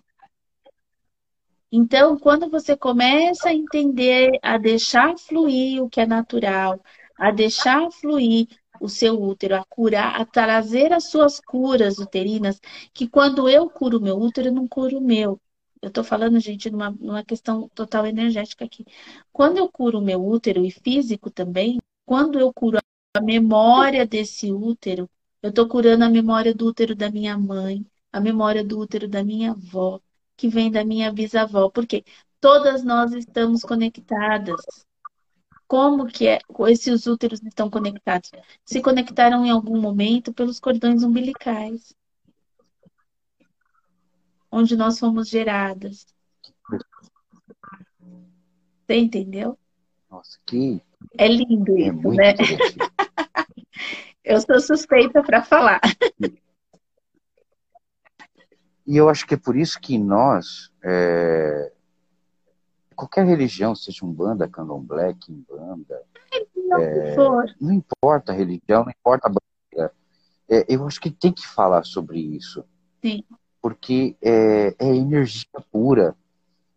[1.72, 6.80] Então, quando você começa a entender, a deixar fluir o que é natural,
[7.18, 8.48] a deixar fluir
[8.80, 12.62] o seu útero, a curar, a trazer as suas curas uterinas,
[12.94, 15.42] que quando eu curo meu útero, eu não curo o meu.
[15.82, 18.86] Eu estou falando, gente, numa, numa questão total energética aqui.
[19.32, 22.80] Quando eu curo o meu útero e físico também, quando eu curo
[23.16, 25.10] a memória desse útero,
[25.42, 29.24] eu estou curando a memória do útero da minha mãe, a memória do útero da
[29.24, 30.02] minha avó,
[30.36, 32.04] que vem da minha bisavó, porque
[32.42, 34.62] todas nós estamos conectadas.
[35.68, 38.32] Como que é, esses úteros estão conectados?
[38.66, 41.96] Se conectaram em algum momento pelos cordões umbilicais,
[44.52, 46.06] onde nós fomos geradas.
[48.86, 49.58] Você entendeu?
[50.10, 50.82] Nossa, que
[51.18, 52.34] é lindo é isso, né?
[54.24, 55.80] eu sou suspeita para falar.
[58.86, 61.72] E eu acho que é por isso que nós é,
[63.00, 66.04] qualquer religião, seja um banda, candomblé, quimbanda,
[66.80, 67.16] é,
[67.60, 69.96] não importa a religião, não importa a bandeira.
[70.50, 72.66] É, eu acho que tem que falar sobre isso.
[73.02, 73.24] Sim.
[73.62, 76.16] Porque é, é energia pura.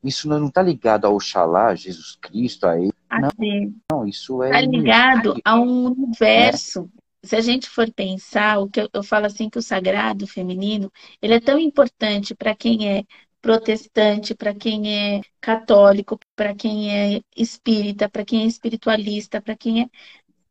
[0.02, 2.92] Isso não está ligado ao Oxalá, Jesus Cristo, a ele.
[3.10, 4.48] Não, não, isso é.
[4.48, 6.90] Está ligado a um universo.
[6.98, 7.02] É.
[7.24, 10.90] Se a gente for pensar, o que eu, eu falo assim que o sagrado feminino,
[11.20, 13.04] ele é tão importante para quem é
[13.40, 19.82] protestante, para quem é católico, para quem é espírita, para quem é espiritualista, para quem
[19.82, 19.86] é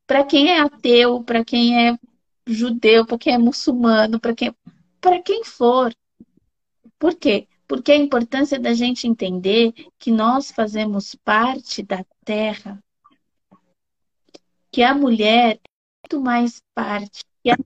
[0.06, 1.98] para quem é ateu, para quem é
[2.46, 4.54] judeu, para quem é muçulmano, para quem,
[5.00, 5.94] para quem for.
[7.02, 7.48] Por quê?
[7.68, 12.80] Porque a importância da gente entender que nós fazemos parte da terra,
[14.72, 15.60] que a mulher é
[16.04, 17.26] muito mais parte.
[17.50, 17.58] A...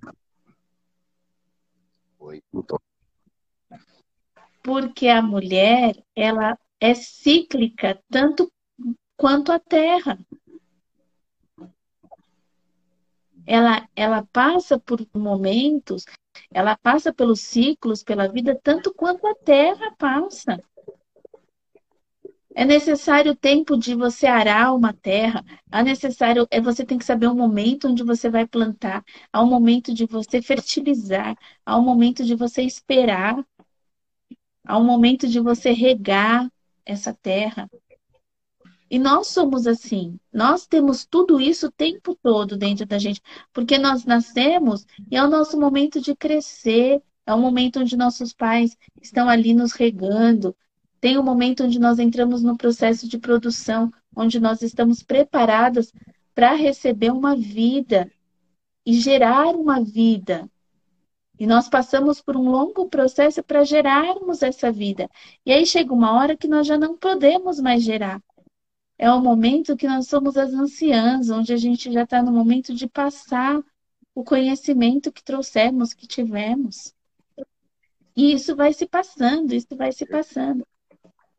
[4.63, 8.49] Porque a mulher, ela é cíclica tanto
[9.17, 10.17] quanto a terra
[13.45, 16.05] ela, ela passa por momentos,
[16.53, 20.59] ela passa pelos ciclos, pela vida, tanto quanto a terra passa.
[22.57, 27.03] É necessário o tempo de você arar uma terra, é necessário, é você tem que
[27.03, 31.81] saber o momento onde você vai plantar, há um momento de você fertilizar, há um
[31.81, 33.45] momento de você esperar,
[34.65, 36.49] há um momento de você regar
[36.85, 37.69] essa terra.
[38.89, 40.19] E nós somos assim.
[40.31, 43.21] Nós temos tudo isso o tempo todo dentro da gente,
[43.51, 48.31] porque nós nascemos e é o nosso momento de crescer, é o momento onde nossos
[48.31, 50.55] pais estão ali nos regando.
[51.01, 55.91] Tem o um momento onde nós entramos no processo de produção, onde nós estamos preparadas
[56.33, 58.11] para receber uma vida
[58.85, 60.47] e gerar uma vida.
[61.39, 65.09] E nós passamos por um longo processo para gerarmos essa vida.
[65.45, 68.21] E aí chega uma hora que nós já não podemos mais gerar
[68.97, 72.73] é o momento que nós somos as anciãs, onde a gente já está no momento
[72.73, 73.61] de passar
[74.13, 76.93] o conhecimento que trouxemos, que tivemos.
[78.15, 80.65] E isso vai se passando, isso vai se passando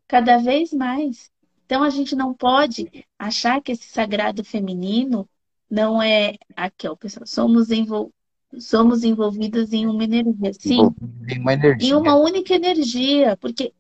[0.07, 1.31] cada vez mais.
[1.65, 5.29] Então a gente não pode achar que esse sagrado feminino
[5.69, 8.13] não é aqui, ó, pessoal, somos envol...
[8.59, 10.81] somos envolvidas em uma energia, sim,
[11.29, 11.89] em uma energia.
[11.89, 13.73] Em uma única energia, porque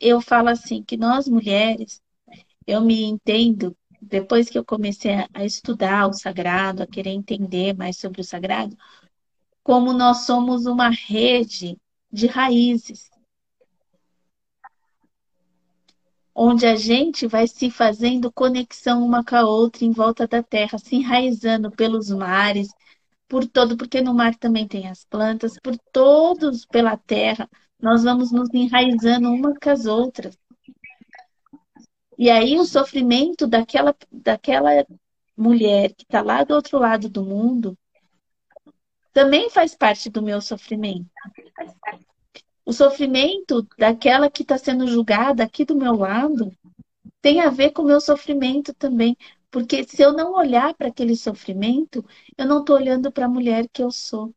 [0.00, 2.02] eu falo assim que nós mulheres
[2.66, 7.98] eu me entendo, depois que eu comecei a estudar o sagrado, a querer entender mais
[7.98, 8.76] sobre o sagrado,
[9.62, 11.76] como nós somos uma rede
[12.12, 13.10] de raízes.
[16.34, 20.78] Onde a gente vai se fazendo conexão uma com a outra em volta da terra,
[20.78, 22.68] se enraizando pelos mares,
[23.28, 27.48] por todo, porque no mar também tem as plantas, por todos pela terra,
[27.80, 30.36] nós vamos nos enraizando uma com as outras.
[32.18, 34.86] E aí o sofrimento daquela, daquela
[35.36, 37.76] mulher que está lá do outro lado do mundo
[39.12, 41.08] também faz parte do meu sofrimento.
[42.64, 46.52] O sofrimento daquela que está sendo julgada aqui do meu lado
[47.20, 49.16] tem a ver com o meu sofrimento também.
[49.50, 52.04] Porque se eu não olhar para aquele sofrimento,
[52.36, 54.34] eu não estou olhando para a mulher que eu sou.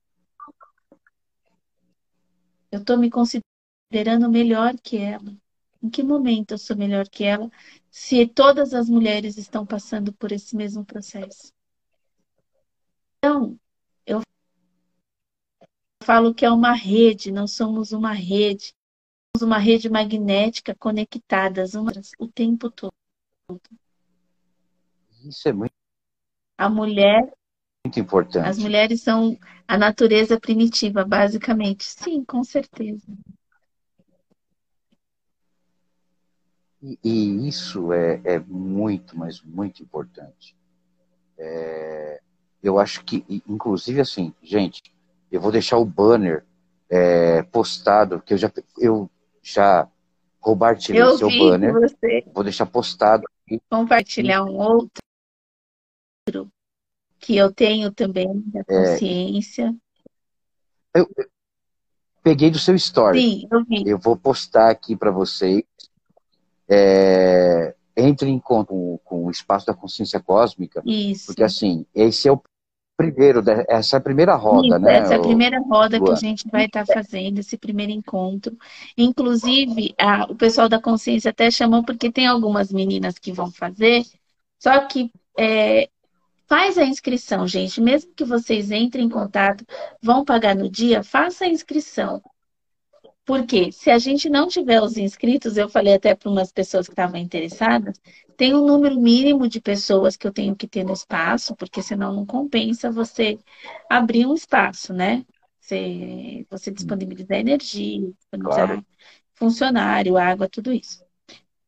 [2.71, 5.35] Eu estou me considerando melhor que ela.
[5.87, 7.49] Em que momento eu sou melhor que ela
[7.89, 11.53] se todas as mulheres estão passando por esse mesmo processo?
[13.17, 13.57] Então,
[14.05, 14.19] eu
[16.03, 18.73] falo que é uma rede, nós somos uma rede,
[19.33, 22.91] somos uma rede magnética conectadas umas o tempo todo.
[25.23, 25.71] Isso é muito
[26.57, 27.31] a mulher
[27.85, 28.45] muito importante.
[28.45, 31.85] As mulheres são a natureza primitiva, basicamente.
[31.85, 33.07] Sim, com certeza.
[36.81, 40.55] E, e isso é, é, muito, mas muito importante.
[41.37, 42.21] É,
[42.61, 44.81] eu acho que, inclusive, assim, gente,
[45.31, 46.45] eu vou deixar o banner
[46.89, 49.09] é, postado, que eu já, eu
[49.41, 49.87] já
[50.39, 51.73] compartilhei o seu banner.
[51.73, 52.23] Você.
[52.33, 53.23] Vou deixar postado.
[53.69, 55.01] Compartilhar um outro
[57.19, 58.63] que eu tenho também da é.
[58.63, 59.75] consciência.
[60.93, 61.25] Eu, eu
[62.21, 63.19] peguei do seu story.
[63.19, 63.83] Sim, eu vi.
[63.89, 65.63] Eu vou postar aqui para vocês
[66.69, 70.81] é, entre em contato com, o espaço da consciência cósmica.
[70.85, 71.27] Isso.
[71.27, 72.41] Porque, assim, esse é o
[72.97, 74.97] primeiro, essa é a primeira roda, Isso, né?
[74.97, 78.57] Essa é a primeira roda que a gente vai estar tá fazendo, esse primeiro encontro.
[78.97, 84.03] Inclusive, a, o pessoal da consciência até chamou, porque tem algumas meninas que vão fazer,
[84.59, 85.89] só que é,
[86.47, 87.79] faz a inscrição, gente.
[87.79, 89.63] Mesmo que vocês entrem em contato,
[90.01, 92.21] vão pagar no dia, faça a inscrição.
[93.27, 96.93] Porque se a gente não tiver os inscritos, eu falei até para umas pessoas que
[96.93, 97.99] estavam interessadas,
[98.37, 102.13] tem um número mínimo de pessoas que eu tenho que ter no espaço, porque senão
[102.13, 103.37] não compensa você
[103.89, 105.25] abrir um espaço, né?
[105.59, 108.85] Você, você disponibilizar energia, disponibilizar claro.
[109.35, 111.05] funcionário, água, tudo isso.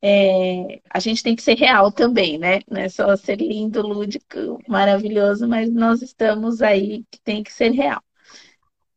[0.01, 2.61] É, a gente tem que ser real também, né?
[2.71, 7.71] Não é só ser lindo, lúdico, maravilhoso, mas nós estamos aí que tem que ser
[7.71, 8.01] real.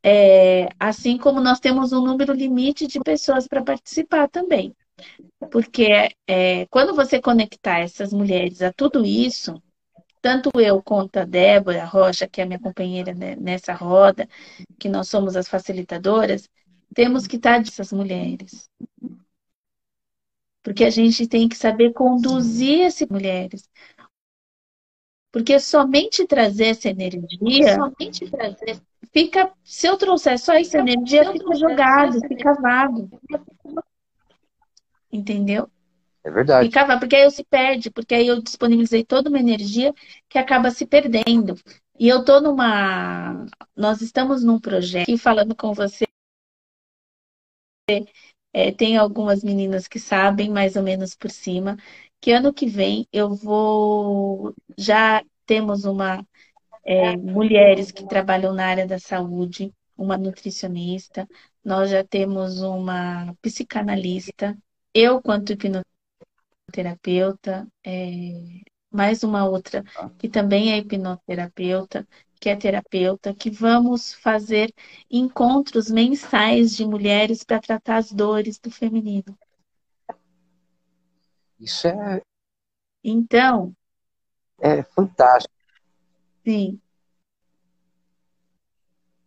[0.04, 4.74] É, assim como nós temos um número limite de pessoas para participar também.
[5.50, 5.88] Porque
[6.26, 9.62] é, quando você conectar essas mulheres a tudo isso,
[10.20, 14.28] tanto eu quanto a Débora Rocha, que é minha companheira nessa roda,
[14.78, 16.48] que nós somos as facilitadoras,
[16.94, 18.68] temos que estar dessas mulheres.
[20.62, 23.68] Porque a gente tem que saber conduzir essas mulheres.
[25.32, 28.80] Porque somente trazer essa energia, somente trazer,
[29.12, 33.10] fica, se eu trouxer só essa energia, fica jogado, fica vago.
[35.10, 35.68] Entendeu?
[36.24, 36.66] É verdade.
[36.66, 39.92] Fica vago, porque aí eu se perde, porque aí eu disponibilizei toda uma energia
[40.28, 41.54] que acaba se perdendo.
[41.98, 43.46] E eu tô numa.
[43.76, 46.04] Nós estamos num projeto aqui falando com você
[48.52, 51.76] é, tem algumas meninas que sabem mais ou menos por cima
[52.20, 54.54] que ano que vem eu vou.
[54.78, 56.24] Já temos uma
[56.84, 61.26] é, mulheres que trabalham na área da saúde, uma nutricionista,
[61.64, 64.58] nós já temos uma psicanalista,
[64.92, 68.60] eu quanto hipnoterapeuta, é,
[68.90, 69.84] mais uma outra
[70.18, 72.04] que também é hipnoterapeuta,
[72.40, 74.74] que é terapeuta, que vamos fazer
[75.08, 79.38] encontros mensais de mulheres para tratar as dores do feminino.
[81.60, 82.20] Isso é.
[83.04, 83.72] Então.
[84.60, 85.61] É fantástico.
[86.44, 86.80] Sim.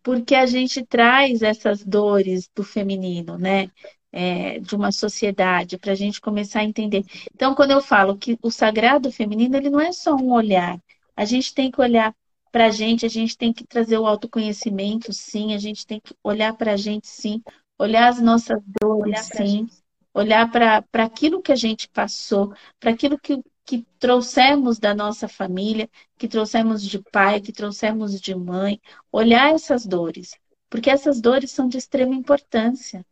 [0.03, 3.72] Porque a gente traz essas dores do feminino, né?
[4.11, 7.03] É, de uma sociedade, para a gente começar a entender.
[7.34, 10.80] Então, quando eu falo que o sagrado feminino, ele não é só um olhar.
[11.18, 12.16] A gente tem que olhar
[12.49, 16.16] para a gente, a gente tem que trazer o autoconhecimento, sim, a gente tem que
[16.24, 17.41] olhar para a gente, sim,
[17.78, 19.68] olhar as nossas dores, sim,
[20.13, 25.89] olhar para aquilo que a gente passou, para aquilo que, que trouxemos da nossa família,
[26.18, 28.80] que trouxemos de pai, que trouxemos de mãe,
[29.11, 30.38] olhar essas dores,
[30.70, 33.05] porque essas dores são de extrema importância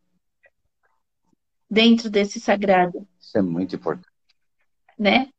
[1.70, 3.08] dentro desse sagrado.
[3.20, 4.14] Isso é muito importante.
[4.98, 5.30] Né?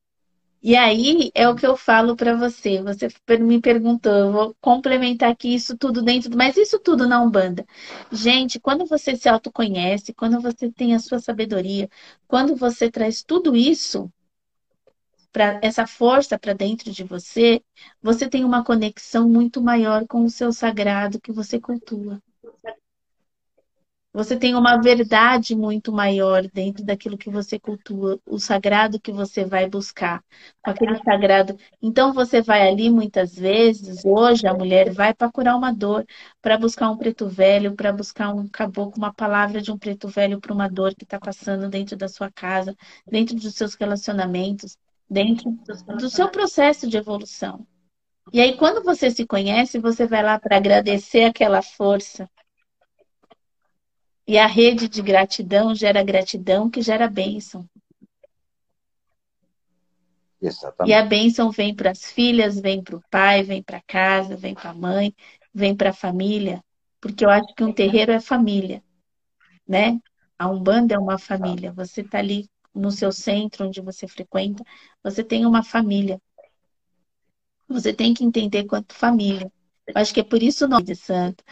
[0.60, 2.82] E aí é o que eu falo para você.
[2.82, 3.08] Você
[3.38, 7.64] me perguntou, eu vou complementar aqui isso tudo dentro, mas isso tudo na Umbanda.
[8.10, 11.88] Gente, quando você se autoconhece, quando você tem a sua sabedoria,
[12.26, 14.10] quando você traz tudo isso
[15.34, 17.60] para essa força para dentro de você,
[18.00, 22.22] você tem uma conexão muito maior com o seu sagrado que você cultua.
[24.12, 29.44] Você tem uma verdade muito maior dentro daquilo que você cultua, o sagrado que você
[29.44, 30.22] vai buscar,
[30.62, 31.58] aquele sagrado.
[31.82, 36.06] Então você vai ali muitas vezes, hoje a mulher vai para curar uma dor,
[36.40, 40.40] para buscar um preto velho, para buscar um caboclo, uma palavra de um preto velho
[40.40, 42.72] para uma dor que está passando dentro da sua casa,
[43.10, 44.78] dentro dos seus relacionamentos,
[45.08, 45.50] dentro
[45.98, 47.66] do seu processo de evolução.
[48.32, 52.28] E aí, quando você se conhece, você vai lá para agradecer aquela força,
[54.26, 57.68] e a rede de gratidão gera gratidão que gera bênção.
[60.40, 60.90] Exatamente.
[60.90, 64.54] E a bênção vem para as filhas, vem para o pai, vem para casa, vem
[64.54, 65.14] para a mãe,
[65.52, 66.62] vem para a família.
[67.00, 68.82] Porque eu acho que um terreiro é família,
[69.68, 69.98] né?
[70.38, 71.72] A Umbanda é uma família.
[71.72, 74.64] Você está ali no seu centro, onde você frequenta,
[75.02, 76.20] você tem uma família.
[77.68, 79.50] Você tem que entender quanto família.
[79.86, 81.44] Eu acho que é por isso o nome de santo.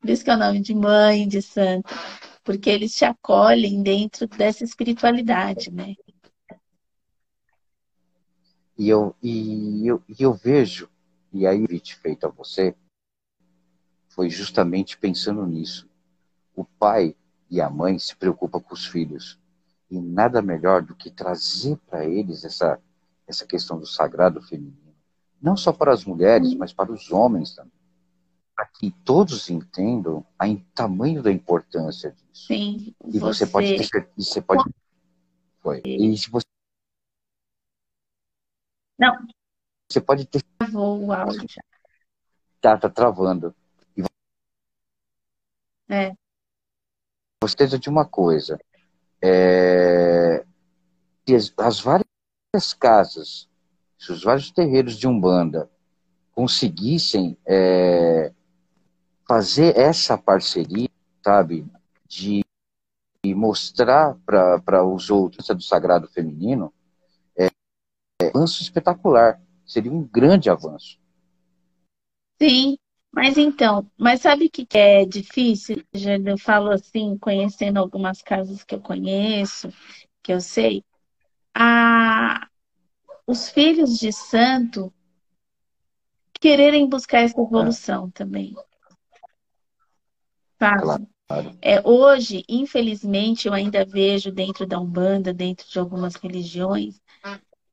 [0.00, 1.92] Por isso que é o nome de mãe, de santo,
[2.44, 5.94] porque eles te acolhem dentro dessa espiritualidade, né?
[8.78, 10.88] E eu, e eu, e eu vejo,
[11.32, 12.76] e aí o convite feito a você
[14.10, 15.88] foi justamente pensando nisso.
[16.54, 17.16] O pai
[17.50, 19.40] e a mãe se preocupam com os filhos.
[19.90, 22.80] E nada melhor do que trazer para eles essa,
[23.26, 24.94] essa questão do sagrado feminino.
[25.40, 27.76] Não só para as mulheres, mas para os homens também
[28.56, 32.46] para que todos entendam o tamanho da importância disso.
[32.46, 32.94] Sim.
[33.04, 34.64] E você, você pode ter você pode
[35.60, 35.82] foi.
[35.84, 36.46] E se você
[38.98, 39.14] Não.
[39.90, 41.46] Você pode ter Travou o áudio.
[42.62, 43.54] Tá, tá travando.
[43.94, 44.02] E...
[45.92, 46.14] É.
[47.42, 48.58] Você de uma coisa.
[49.26, 50.44] É...
[51.28, 53.48] As, as várias casas,
[54.08, 55.68] os vários terreiros de Umbanda
[56.32, 58.32] conseguissem é,
[59.26, 60.88] fazer essa parceria,
[61.24, 61.66] sabe,
[62.06, 62.44] de
[63.34, 66.72] mostrar para os outros do sagrado feminino,
[67.36, 69.40] é, é um avanço espetacular.
[69.66, 71.00] Seria um grande avanço.
[72.40, 72.78] Sim,
[73.16, 75.82] mas então, mas sabe o que é difícil?
[76.22, 79.72] Eu falo assim, conhecendo algumas casas que eu conheço,
[80.22, 80.84] que eu sei,
[81.54, 82.46] a...
[83.26, 84.92] os filhos de santo
[86.38, 88.54] quererem buscar essa evolução também.
[90.58, 91.08] Claro.
[91.62, 97.00] É, hoje, infelizmente, eu ainda vejo dentro da Umbanda, dentro de algumas religiões,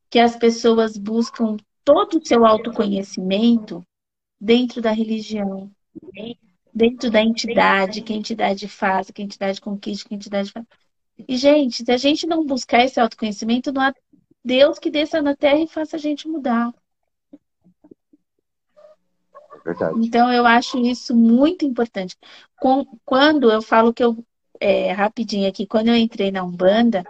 [0.09, 3.85] que as pessoas buscam todo o seu autoconhecimento
[4.43, 5.71] dentro da religião,
[6.73, 10.65] dentro da entidade, que a entidade faz, que a entidade conquista, que a entidade faz.
[11.25, 13.93] E, gente, se a gente não buscar esse autoconhecimento, não há
[14.43, 16.73] Deus que desça na terra e faça a gente mudar.
[19.63, 20.05] Verdade.
[20.05, 22.17] Então, eu acho isso muito importante.
[23.05, 24.25] Quando eu falo que eu,
[24.59, 27.05] é, rapidinho aqui, quando eu entrei na Umbanda,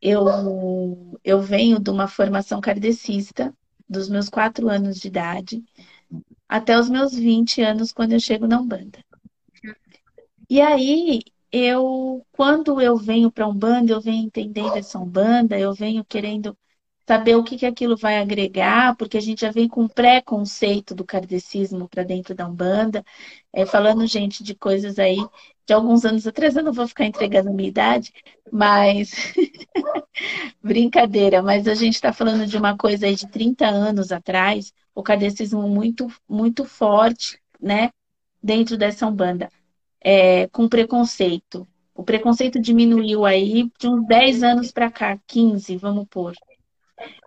[0.00, 3.52] eu, eu venho de uma formação kardecista,
[3.88, 5.64] dos meus quatro anos de idade,
[6.48, 8.98] até os meus 20 anos, quando eu chego na Umbanda.
[10.48, 11.20] E aí,
[11.52, 16.56] eu, quando eu venho para Umbanda, eu venho entendendo essa Umbanda, eu venho querendo
[17.06, 20.94] saber o que, que aquilo vai agregar, porque a gente já vem com um pré-conceito
[20.94, 23.02] do kardecismo para dentro da Umbanda,
[23.52, 25.16] é, falando, gente, de coisas aí
[25.68, 28.10] de alguns anos atrás, eu não vou ficar entregando a minha idade,
[28.50, 29.12] mas
[30.64, 35.02] brincadeira, mas a gente está falando de uma coisa aí de 30 anos atrás, o
[35.02, 37.90] kardecismo muito, muito forte, né,
[38.42, 39.50] dentro dessa Umbanda,
[40.00, 41.68] é, com preconceito.
[41.94, 46.32] O preconceito diminuiu aí de uns 10 anos para cá, 15, vamos pôr.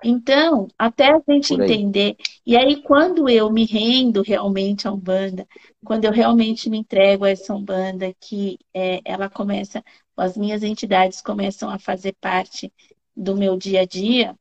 [0.03, 2.15] Então, até a gente entender.
[2.45, 5.47] E aí, quando eu me rendo realmente a Umbanda,
[5.85, 9.83] quando eu realmente me entrego a essa Umbanda, que é, ela começa,
[10.17, 12.71] as minhas entidades começam a fazer parte
[13.15, 14.35] do meu dia a dia,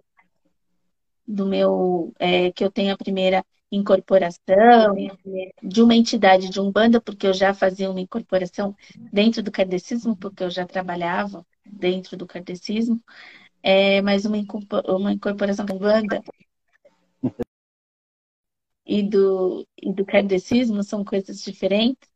[1.27, 2.13] do meu.
[2.19, 4.97] É, que eu tenho a primeira incorporação
[5.63, 8.75] de uma entidade de Umbanda, porque eu já fazia uma incorporação
[9.13, 13.01] dentro do kardecismo, porque eu já trabalhava dentro do kardecismo
[13.63, 14.39] é, mas uma,
[14.89, 16.23] uma incorporação com banda
[18.91, 22.09] e do, e do kardecismo são coisas diferentes.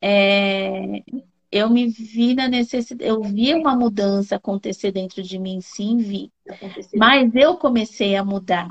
[0.00, 1.02] É,
[1.50, 6.32] eu me vi na necessidade, eu vi uma mudança acontecer dentro de mim, sim, vi.
[6.94, 8.68] Mas eu comecei a mudar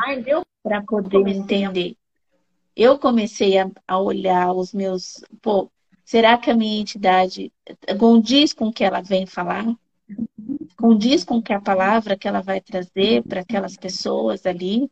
[0.61, 1.95] para poder entender.
[2.75, 5.23] Eu comecei a, a, olhar os meus.
[5.41, 5.71] Pô,
[6.03, 7.51] será que a minha entidade
[7.97, 9.65] condiz com o que ela vem falar?
[10.77, 14.89] Condiz com que a palavra que ela vai trazer para aquelas pessoas ali.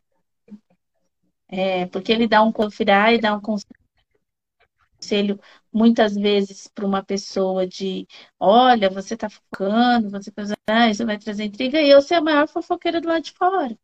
[1.48, 5.38] É, porque ele dá um confirar e dá um conselho
[5.72, 8.06] muitas vezes para uma pessoa de
[8.38, 12.20] olha, você está focando, você pensa, ah, isso vai trazer intriga, e eu ser a
[12.20, 13.78] maior fofoqueira do lado de fora.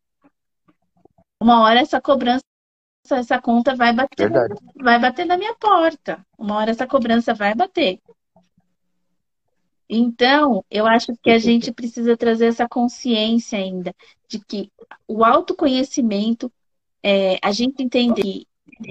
[1.39, 2.43] Uma hora essa cobrança,
[3.09, 4.55] essa conta vai bater, Verdade.
[4.75, 6.25] vai bater na minha porta.
[6.37, 8.01] Uma hora essa cobrança vai bater.
[9.95, 13.93] Então, eu acho que a gente precisa trazer essa consciência ainda
[14.27, 14.71] de que
[15.07, 16.51] o autoconhecimento,
[17.03, 18.43] é, a gente entender,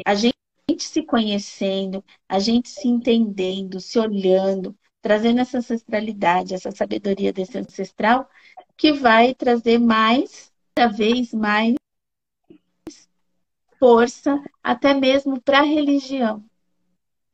[0.07, 0.37] a gente
[0.79, 8.31] se conhecendo, a gente se entendendo, se olhando, trazendo essa ancestralidade, essa sabedoria desse ancestral,
[8.77, 11.75] que vai trazer mais, cada vez mais
[13.77, 16.45] força, até mesmo para a religião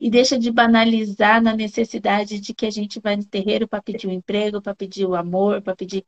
[0.01, 4.07] e deixa de banalizar na necessidade de que a gente vai no terreiro para pedir
[4.07, 6.07] o um emprego, para pedir o amor, para pedir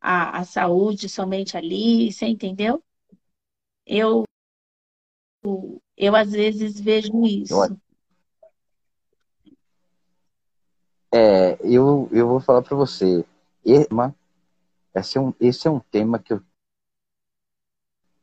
[0.00, 2.82] a, a, saúde somente ali, você entendeu?
[3.86, 4.24] Eu,
[5.96, 7.54] eu às vezes vejo isso.
[11.12, 13.24] É, eu, eu vou falar para você,
[13.64, 16.42] esse é, um, esse é um tema que eu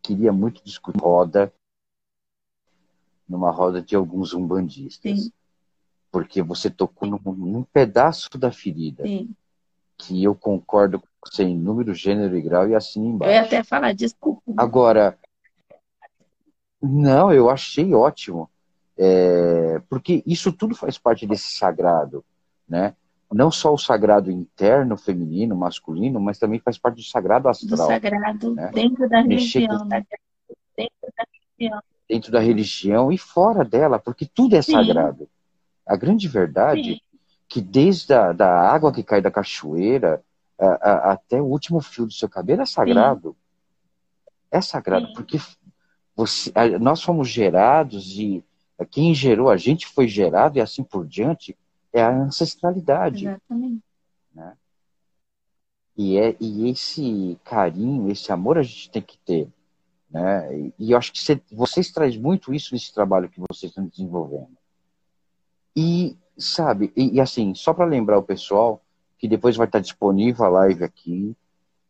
[0.01, 1.53] queria muito discutir roda
[3.31, 5.23] numa roda de alguns umbandistas.
[5.23, 5.31] Sim.
[6.11, 9.03] Porque você tocou num, num pedaço da ferida.
[9.03, 9.33] Sim.
[9.97, 13.31] Que eu concordo com você em número, gênero e grau e assim embaixo.
[13.31, 14.41] Eu ia até falar, desculpa.
[14.57, 15.17] Agora,
[16.81, 18.49] não, eu achei ótimo.
[18.97, 22.25] É, porque isso tudo faz parte desse sagrado,
[22.67, 22.93] né?
[23.31, 27.87] Não só o sagrado interno, feminino, masculino, mas também faz parte do sagrado astral.
[27.87, 28.69] Do sagrado né?
[28.73, 29.79] dentro da religião.
[29.79, 29.85] Com...
[29.85, 30.05] Né?
[30.75, 31.81] Dentro da religião
[32.11, 34.73] dentro da religião e fora dela, porque tudo é Sim.
[34.73, 35.29] sagrado.
[35.87, 37.01] A grande verdade Sim.
[37.47, 40.21] que desde a da água que cai da cachoeira
[40.59, 43.29] a, a, até o último fio do seu cabelo é sagrado.
[43.29, 43.35] Sim.
[44.51, 45.39] É sagrado, porque
[46.13, 48.43] você, a, nós fomos gerados e
[48.89, 51.57] quem gerou a gente foi gerado e assim por diante
[51.93, 53.25] é a ancestralidade.
[53.25, 53.83] Exatamente.
[54.35, 54.57] Né?
[55.95, 59.47] E, é, e esse carinho, esse amor a gente tem que ter.
[60.11, 60.71] Né?
[60.77, 64.57] E eu acho que você, vocês trazem muito isso nesse trabalho que vocês estão desenvolvendo.
[65.75, 68.81] E, sabe, e, e assim, só para lembrar o pessoal
[69.17, 71.35] que depois vai estar disponível a live aqui,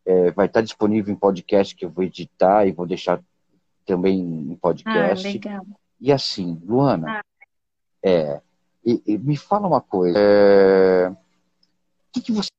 [0.05, 3.21] é, vai estar disponível em podcast que eu vou editar e vou deixar
[3.85, 5.27] também em podcast.
[5.27, 5.65] Ah, legal.
[5.99, 7.21] E assim, Luana, ah.
[8.03, 8.41] é,
[8.85, 10.17] e, e me fala uma coisa.
[10.19, 11.15] É, o
[12.13, 12.49] que, que você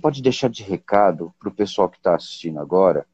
[0.00, 3.06] pode deixar de recado para o pessoal que está assistindo agora?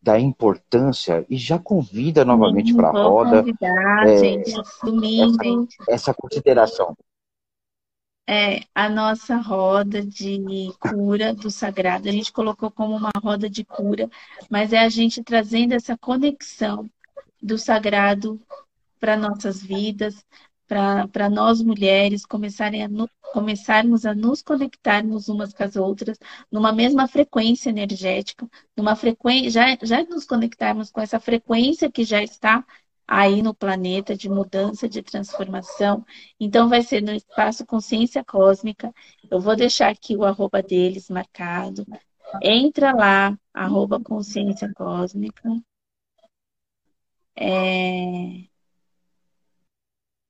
[0.00, 3.42] Da importância e já convida novamente para a roda.
[3.42, 5.68] Convidar, é, gente, domingo.
[5.80, 6.96] Essa, essa consideração.
[8.30, 10.38] É, a nossa roda de
[10.78, 12.08] cura do sagrado.
[12.08, 14.08] A gente colocou como uma roda de cura,
[14.50, 16.88] mas é a gente trazendo essa conexão
[17.42, 18.40] do sagrado
[19.00, 20.24] para nossas vidas,
[20.68, 26.18] para nós mulheres começarem a no, começarmos a nos conectarmos umas com as outras
[26.52, 28.46] numa mesma frequência energética,
[28.76, 32.64] numa frequência já, já nos conectarmos com essa frequência que já está
[33.06, 36.04] aí no planeta de mudança, de transformação.
[36.38, 38.92] Então vai ser no espaço Consciência Cósmica.
[39.30, 41.86] Eu vou deixar aqui o arroba deles marcado.
[42.42, 45.42] Entra lá, arroba Consciência Cósmica.
[47.36, 48.47] É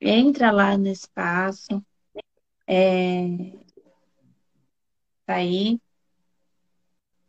[0.00, 1.84] entra lá no espaço,
[2.66, 3.26] é,
[5.26, 5.80] tá aí,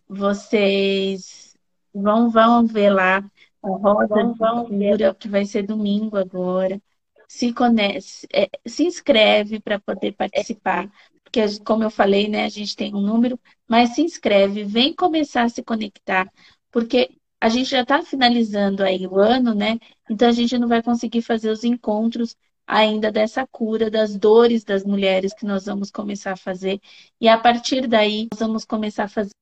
[0.08, 1.56] vocês
[1.94, 3.18] vão, vão ver lá
[3.64, 6.82] a roda de cura, que vai ser domingo agora.
[7.28, 10.90] Se, conhece, é, se inscreve para poder participar,
[11.24, 15.44] porque, como eu falei, né, a gente tem um número, mas se inscreve, vem começar
[15.44, 16.28] a se conectar,
[16.72, 19.78] porque a gente já está finalizando aí o ano, né?
[20.10, 22.36] Então a gente não vai conseguir fazer os encontros
[22.70, 26.80] ainda dessa cura das dores das mulheres que nós vamos começar a fazer.
[27.20, 29.34] E a partir daí, nós vamos começar a fazer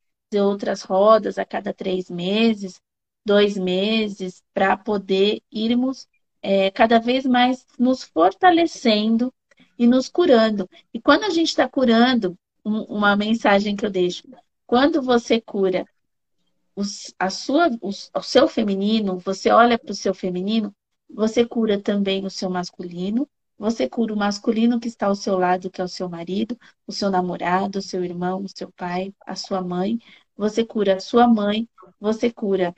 [0.41, 2.79] outras rodas a cada três meses,
[3.25, 6.07] dois meses, para poder irmos
[6.41, 9.33] é, cada vez mais nos fortalecendo
[9.77, 10.69] e nos curando.
[10.93, 14.23] E quando a gente está curando, um, uma mensagem que eu deixo,
[14.65, 15.85] quando você cura
[17.19, 20.73] a sua, o seu feminino, você olha para o seu feminino,
[21.09, 23.27] você cura também o seu masculino,
[23.57, 26.91] você cura o masculino que está ao seu lado, que é o seu marido, o
[26.91, 29.99] seu namorado, o seu irmão, o seu pai, a sua mãe.
[30.35, 31.67] Você cura a sua mãe,
[31.99, 32.75] você cura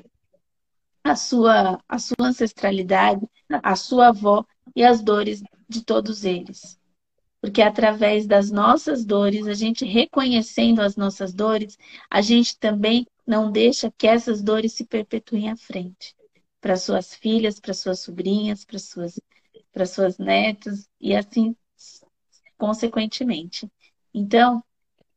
[1.03, 6.79] a sua, a sua ancestralidade, a sua avó e as dores de todos eles.
[7.41, 11.77] Porque através das nossas dores, a gente reconhecendo as nossas dores,
[12.09, 16.15] a gente também não deixa que essas dores se perpetuem à frente
[16.61, 19.19] para suas filhas, para suas sobrinhas, para suas
[19.71, 21.55] para suas netas e assim
[22.57, 23.71] consequentemente.
[24.13, 24.63] Então,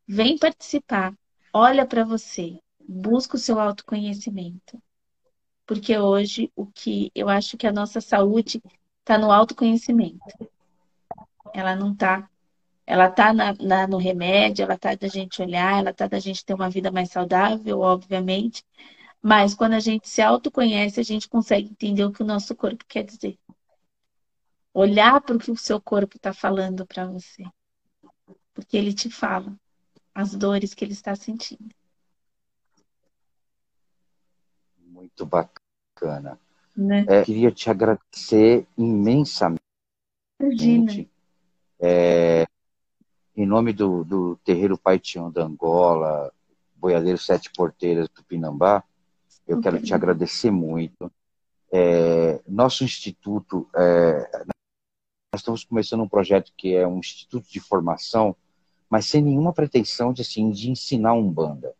[0.07, 1.13] vem participar,
[1.53, 4.81] olha para você, busca o seu autoconhecimento.
[5.67, 8.63] Porque hoje o que eu acho que a nossa saúde
[9.01, 10.21] está no autoconhecimento.
[11.55, 12.29] Ela não está
[12.85, 13.33] ela está
[13.87, 17.11] no remédio, ela está da gente olhar, ela está da gente ter uma vida mais
[17.11, 18.65] saudável, obviamente,
[19.23, 22.85] mas quando a gente se autoconhece, a gente consegue entender o que o nosso corpo
[22.89, 23.39] quer dizer.
[24.75, 27.45] Olhar para o que o seu corpo está falando para você.
[28.53, 29.57] Porque ele te fala
[30.13, 31.73] as dores que ele está sentindo.
[34.77, 36.41] Muito bacana.
[36.77, 37.05] Né?
[37.09, 39.63] É, queria te agradecer imensamente.
[40.41, 41.07] Imagina.
[41.79, 42.47] É,
[43.37, 46.33] em nome do, do Terreiro Pai Tião da Angola,
[46.75, 48.83] Boiadeiro Sete Porteiras do Pinambá,
[49.47, 49.71] eu okay.
[49.71, 51.11] quero te agradecer muito.
[51.73, 54.45] É, nosso instituto, é,
[55.33, 58.37] nós estamos começando um projeto que é um instituto de formação,
[58.91, 61.75] mas sem nenhuma pretensão de, assim, de ensinar um banda,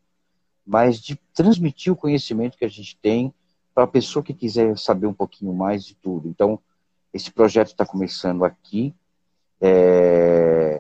[0.65, 3.35] mas de transmitir o conhecimento que a gente tem
[3.75, 6.27] para a pessoa que quiser saber um pouquinho mais de tudo.
[6.29, 6.59] Então,
[7.13, 8.95] esse projeto está começando aqui.
[9.61, 10.72] É,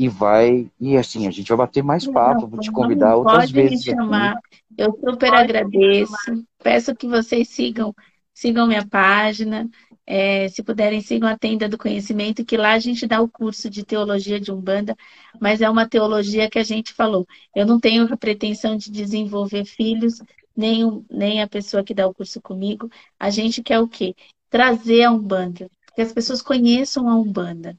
[0.00, 3.84] e vai e assim a gente vai bater mais papo, vou te convidar outras vezes.
[3.84, 4.62] Pode me chamar, aqui.
[4.78, 6.14] eu super agradeço.
[6.62, 7.94] Peço que vocês sigam
[8.32, 9.68] sigam minha página,
[10.06, 13.68] é, se puderem sigam a tenda do conhecimento, que lá a gente dá o curso
[13.68, 14.96] de teologia de umbanda,
[15.38, 17.26] mas é uma teologia que a gente falou.
[17.54, 20.22] Eu não tenho a pretensão de desenvolver filhos,
[20.56, 22.90] nem, nem a pessoa que dá o curso comigo.
[23.18, 24.14] A gente quer o quê?
[24.48, 27.78] Trazer a umbanda, que as pessoas conheçam a umbanda.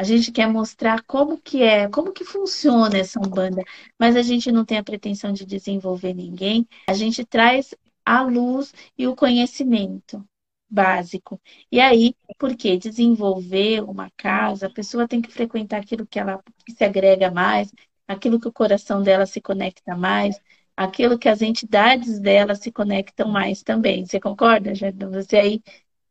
[0.00, 3.62] A gente quer mostrar como que é, como que funciona essa Umbanda,
[3.98, 6.66] mas a gente não tem a pretensão de desenvolver ninguém.
[6.88, 10.26] A gente traz a luz e o conhecimento
[10.70, 11.38] básico.
[11.70, 16.42] E aí, por que desenvolver uma casa, a pessoa tem que frequentar aquilo que ela
[16.64, 17.70] que se agrega mais,
[18.08, 20.40] aquilo que o coração dela se conecta mais,
[20.74, 24.06] aquilo que as entidades dela se conectam mais também.
[24.06, 25.10] Você concorda, Jardim?
[25.10, 25.62] Você aí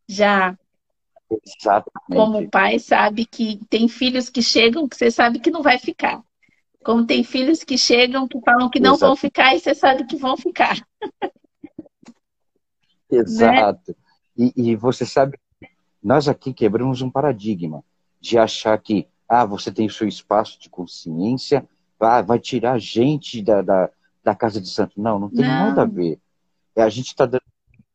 [0.07, 0.55] já
[1.31, 1.91] Exatamente.
[2.11, 6.23] Como pai, sabe que tem filhos que chegam que você sabe que não vai ficar.
[6.83, 9.07] Como tem filhos que chegam que falam que não Exato.
[9.07, 10.77] vão ficar e você sabe que vão ficar.
[13.11, 13.95] Exato.
[14.37, 14.51] Né?
[14.55, 15.37] E, e, você sabe,
[16.01, 17.83] nós aqui quebramos um paradigma
[18.21, 21.67] de achar que ah, você tem o seu espaço de consciência,
[21.99, 23.89] ah, vai tirar gente da, da,
[24.23, 24.99] da casa de santo.
[25.01, 25.47] Não, não tem não.
[25.47, 26.19] nada a ver.
[26.75, 27.43] a gente está dando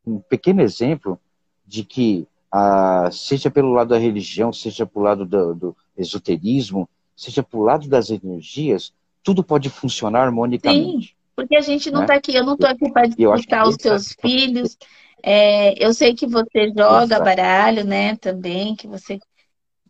[0.06, 1.18] um pequeno exemplo
[1.66, 7.42] de que, ah, seja pelo lado da religião, seja pelo lado do, do esoterismo, seja
[7.42, 8.94] pelo lado das energias,
[9.24, 11.08] tudo pode funcionar harmonicamente.
[11.08, 12.18] Sim, porque a gente não está né?
[12.20, 14.14] aqui, eu não estou aqui para disputar os seus é...
[14.20, 14.78] filhos.
[15.20, 19.18] É, eu sei que você joga baralho, né, também, que você,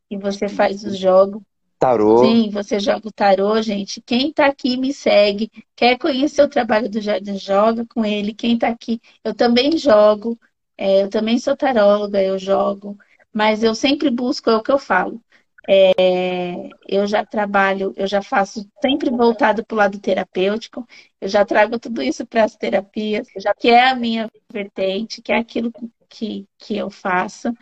[0.09, 1.43] que você faz os jogos.
[1.79, 2.25] Tarô.
[2.25, 4.01] Sim, você joga o tarô, gente.
[4.01, 8.33] Quem está aqui me segue, quer conhecer o trabalho do Jardim, joga com ele.
[8.33, 10.39] Quem está aqui, eu também jogo,
[10.77, 12.99] é, eu também sou taróloga, eu jogo,
[13.33, 15.23] mas eu sempre busco, é o que eu falo.
[15.67, 20.87] É, eu já trabalho, eu já faço sempre voltado para o lado terapêutico,
[21.21, 25.33] eu já trago tudo isso para as terapias, já, que é a minha vertente, que
[25.33, 25.73] é aquilo
[26.09, 27.53] que, que eu faço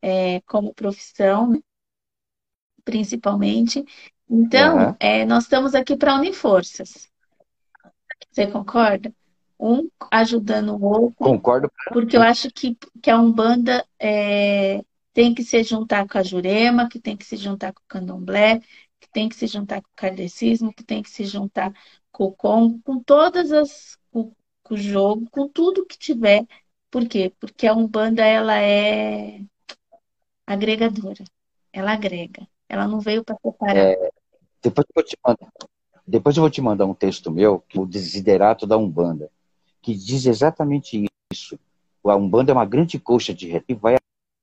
[0.00, 1.58] é, como profissão, né?
[2.84, 3.84] principalmente.
[4.28, 4.96] Então, uhum.
[4.98, 7.10] é, nós estamos aqui para unir forças.
[8.30, 9.12] Você concorda?
[9.60, 11.16] Um ajudando o outro.
[11.16, 11.70] Concordo.
[11.92, 14.82] Porque eu acho que, que a Umbanda é,
[15.12, 18.60] tem que se juntar com a Jurema, que tem que se juntar com o Candomblé,
[18.98, 21.72] que tem que se juntar com o Kardecismo, que tem que se juntar
[22.10, 23.98] com o Congo, com todas as.
[24.10, 24.32] com,
[24.62, 26.46] com o jogo, com tudo que tiver.
[26.90, 27.32] Por quê?
[27.38, 29.40] Porque a Umbanda ela é
[30.46, 31.24] agregadora.
[31.72, 32.48] Ela agrega.
[32.68, 33.76] Ela não veio para separar.
[33.76, 34.10] É,
[34.62, 35.52] depois, eu vou te mandar,
[36.06, 39.30] depois eu vou te mandar um texto meu, que é o Desiderato da Umbanda,
[39.82, 41.58] que diz exatamente isso.
[42.04, 43.96] A Umbanda é uma grande coxa de reto e vai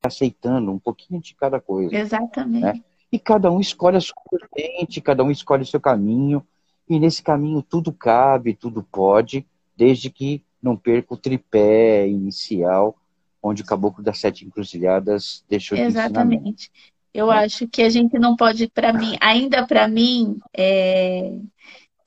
[0.03, 1.95] aceitando um pouquinho de cada coisa.
[1.95, 2.61] Exatamente.
[2.61, 2.83] Né?
[3.11, 6.45] E cada um escolhe a sua vertente, cada um escolhe o seu caminho,
[6.89, 12.95] e nesse caminho tudo cabe, tudo pode, desde que não perca o tripé inicial,
[13.41, 16.69] onde o Caboclo das Sete Encruzilhadas deixou Exatamente.
[16.69, 16.97] de.
[17.13, 21.33] Eu acho que a gente não pode, para mim, ainda para mim, é...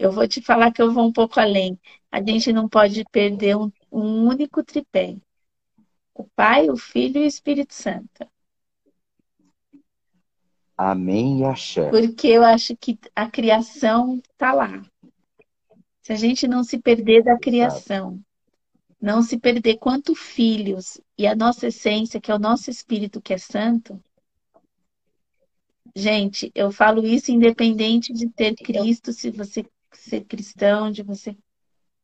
[0.01, 1.79] eu vou te falar que eu vou um pouco além.
[2.11, 5.19] A gente não pode perder um, um único tripé.
[6.15, 8.27] O Pai, o Filho e o Espírito Santo.
[10.75, 11.91] Amém e axé.
[11.91, 14.83] Porque eu acho que a criação está lá.
[16.01, 18.19] Se a gente não se perder da criação,
[18.99, 23.35] não se perder quanto filhos e a nossa essência, que é o nosso espírito que
[23.35, 24.03] é santo,
[25.95, 29.65] Gente, eu falo isso independente de ter Cristo, se você
[29.99, 31.37] ser cristão, de você,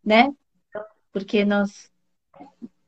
[0.05, 0.33] né?
[1.13, 1.91] Porque nós.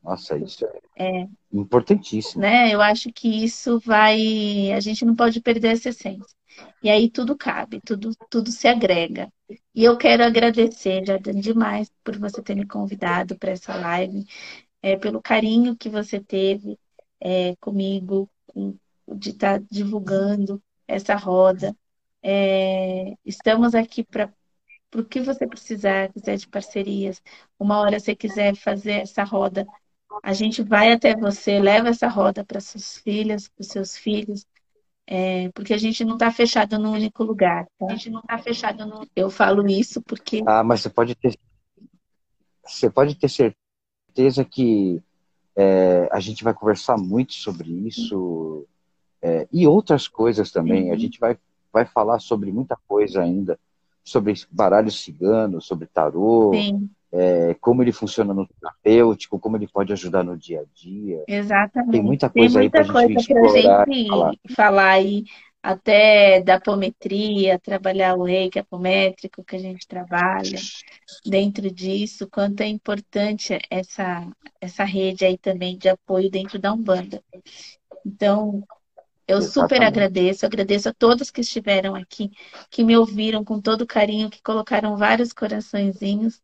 [0.02, 0.64] Nossa, isso
[0.96, 2.42] é, é importantíssimo.
[2.42, 2.72] Né?
[2.72, 4.72] Eu acho que isso vai.
[4.72, 6.38] A gente não pode perder essa essência.
[6.82, 9.32] E aí tudo cabe, tudo, tudo se agrega.
[9.74, 14.24] E eu quero agradecer, Jardim, demais por você ter me convidado para essa live,
[14.82, 16.78] é, pelo carinho que você teve
[17.20, 18.76] é, comigo, com,
[19.08, 21.76] de estar tá divulgando essa roda.
[22.22, 24.32] É, estamos aqui para
[24.94, 27.22] o que você precisar, quiser de parcerias.
[27.58, 29.66] Uma hora você quiser fazer essa roda,
[30.22, 34.46] a gente vai até você, leva essa roda para suas filhas, para os seus filhos,
[35.06, 37.66] é, porque a gente não está fechado num único lugar.
[37.78, 37.86] Tá?
[37.86, 39.06] A gente não está fechado no.
[39.16, 40.42] Eu falo isso porque.
[40.46, 41.38] Ah, mas você pode ter,
[42.62, 45.02] você pode ter certeza que
[45.56, 48.66] é, a gente vai conversar muito sobre isso.
[49.20, 50.88] É, e outras coisas também.
[50.88, 50.92] Uhum.
[50.92, 51.38] A gente vai,
[51.72, 53.58] vai falar sobre muita coisa ainda,
[54.08, 56.52] sobre baralho cigano, sobre tarô,
[57.12, 61.24] é, como ele funciona no terapêutico, como ele pode ajudar no dia a dia.
[61.28, 61.92] Exatamente.
[61.92, 63.86] Tem muita coisa Tem muita aí para a gente explorar.
[63.86, 64.34] Gente falar.
[64.56, 65.24] falar aí
[65.62, 70.58] até da apometria, trabalhar o reiki apométrico que a gente trabalha
[71.26, 74.26] dentro disso, quanto é importante essa,
[74.60, 77.22] essa rede aí também de apoio dentro da Umbanda.
[78.06, 78.62] Então,
[79.28, 82.30] eu super agradeço, agradeço a todos que estiveram aqui,
[82.70, 86.40] que me ouviram com todo carinho, que colocaram vários coraçõezinhos.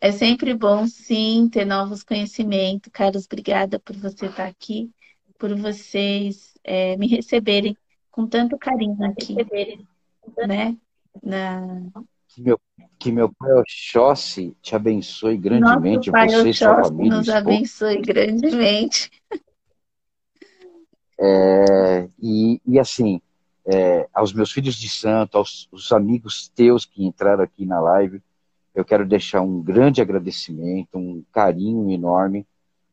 [0.00, 2.90] É sempre bom, sim, ter novos conhecimentos.
[2.92, 4.90] Carlos, obrigada por você estar aqui,
[5.38, 7.76] por vocês é, me receberem
[8.10, 9.36] com tanto carinho aqui,
[10.48, 10.76] né?
[11.22, 11.62] Na...
[12.28, 12.60] Que meu,
[12.98, 17.16] que meu pai Oxóssi te abençoe grandemente, Nosso pai você e sua família.
[17.16, 19.10] nos abençoe grandemente.
[21.18, 23.20] É, e, e, assim,
[23.66, 28.20] é, aos meus filhos de santo, aos, aos amigos teus que entraram aqui na live,
[28.74, 32.46] eu quero deixar um grande agradecimento, um carinho enorme.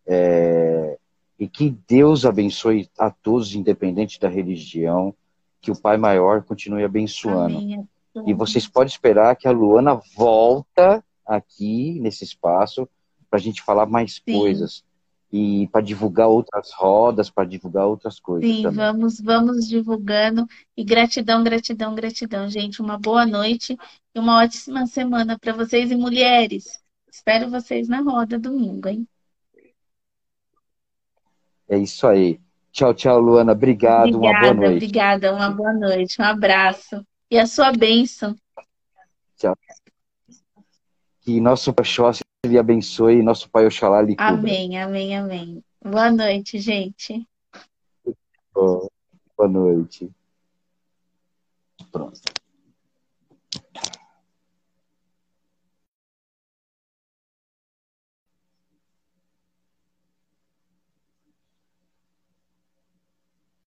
[0.06, 0.98] É,
[1.40, 5.14] e que Deus abençoe a todos, independente da religião,
[5.60, 7.58] que o Pai Maior continue abençoando.
[7.58, 7.88] Amém.
[8.28, 12.88] E vocês podem esperar que a Luana volta aqui nesse espaço
[13.30, 14.38] para a gente falar mais Sim.
[14.38, 14.84] coisas
[15.32, 18.50] e para divulgar outras rodas, para divulgar outras coisas.
[18.50, 18.78] Sim, também.
[18.78, 20.46] vamos, vamos divulgando.
[20.76, 22.82] E gratidão, gratidão, gratidão, gente.
[22.82, 23.78] Uma boa noite
[24.14, 26.82] e uma ótima semana para vocês e mulheres.
[27.10, 29.08] Espero vocês na roda domingo, hein?
[31.70, 32.38] É isso aí.
[32.74, 33.54] Tchau, tchau, Luana.
[33.54, 34.76] Obrigado, obrigada, uma boa noite.
[34.76, 37.06] Obrigada, uma boa noite, um abraço.
[37.30, 38.36] E a sua bênção.
[39.38, 39.56] Tchau.
[41.22, 44.34] Que nosso Paxóssi lhe abençoe, nosso Pai Oxalá lhe cubra.
[44.34, 45.64] Amém, amém, amém.
[45.84, 47.28] Boa noite, gente.
[48.54, 50.10] Boa noite.
[51.92, 52.20] Pronto.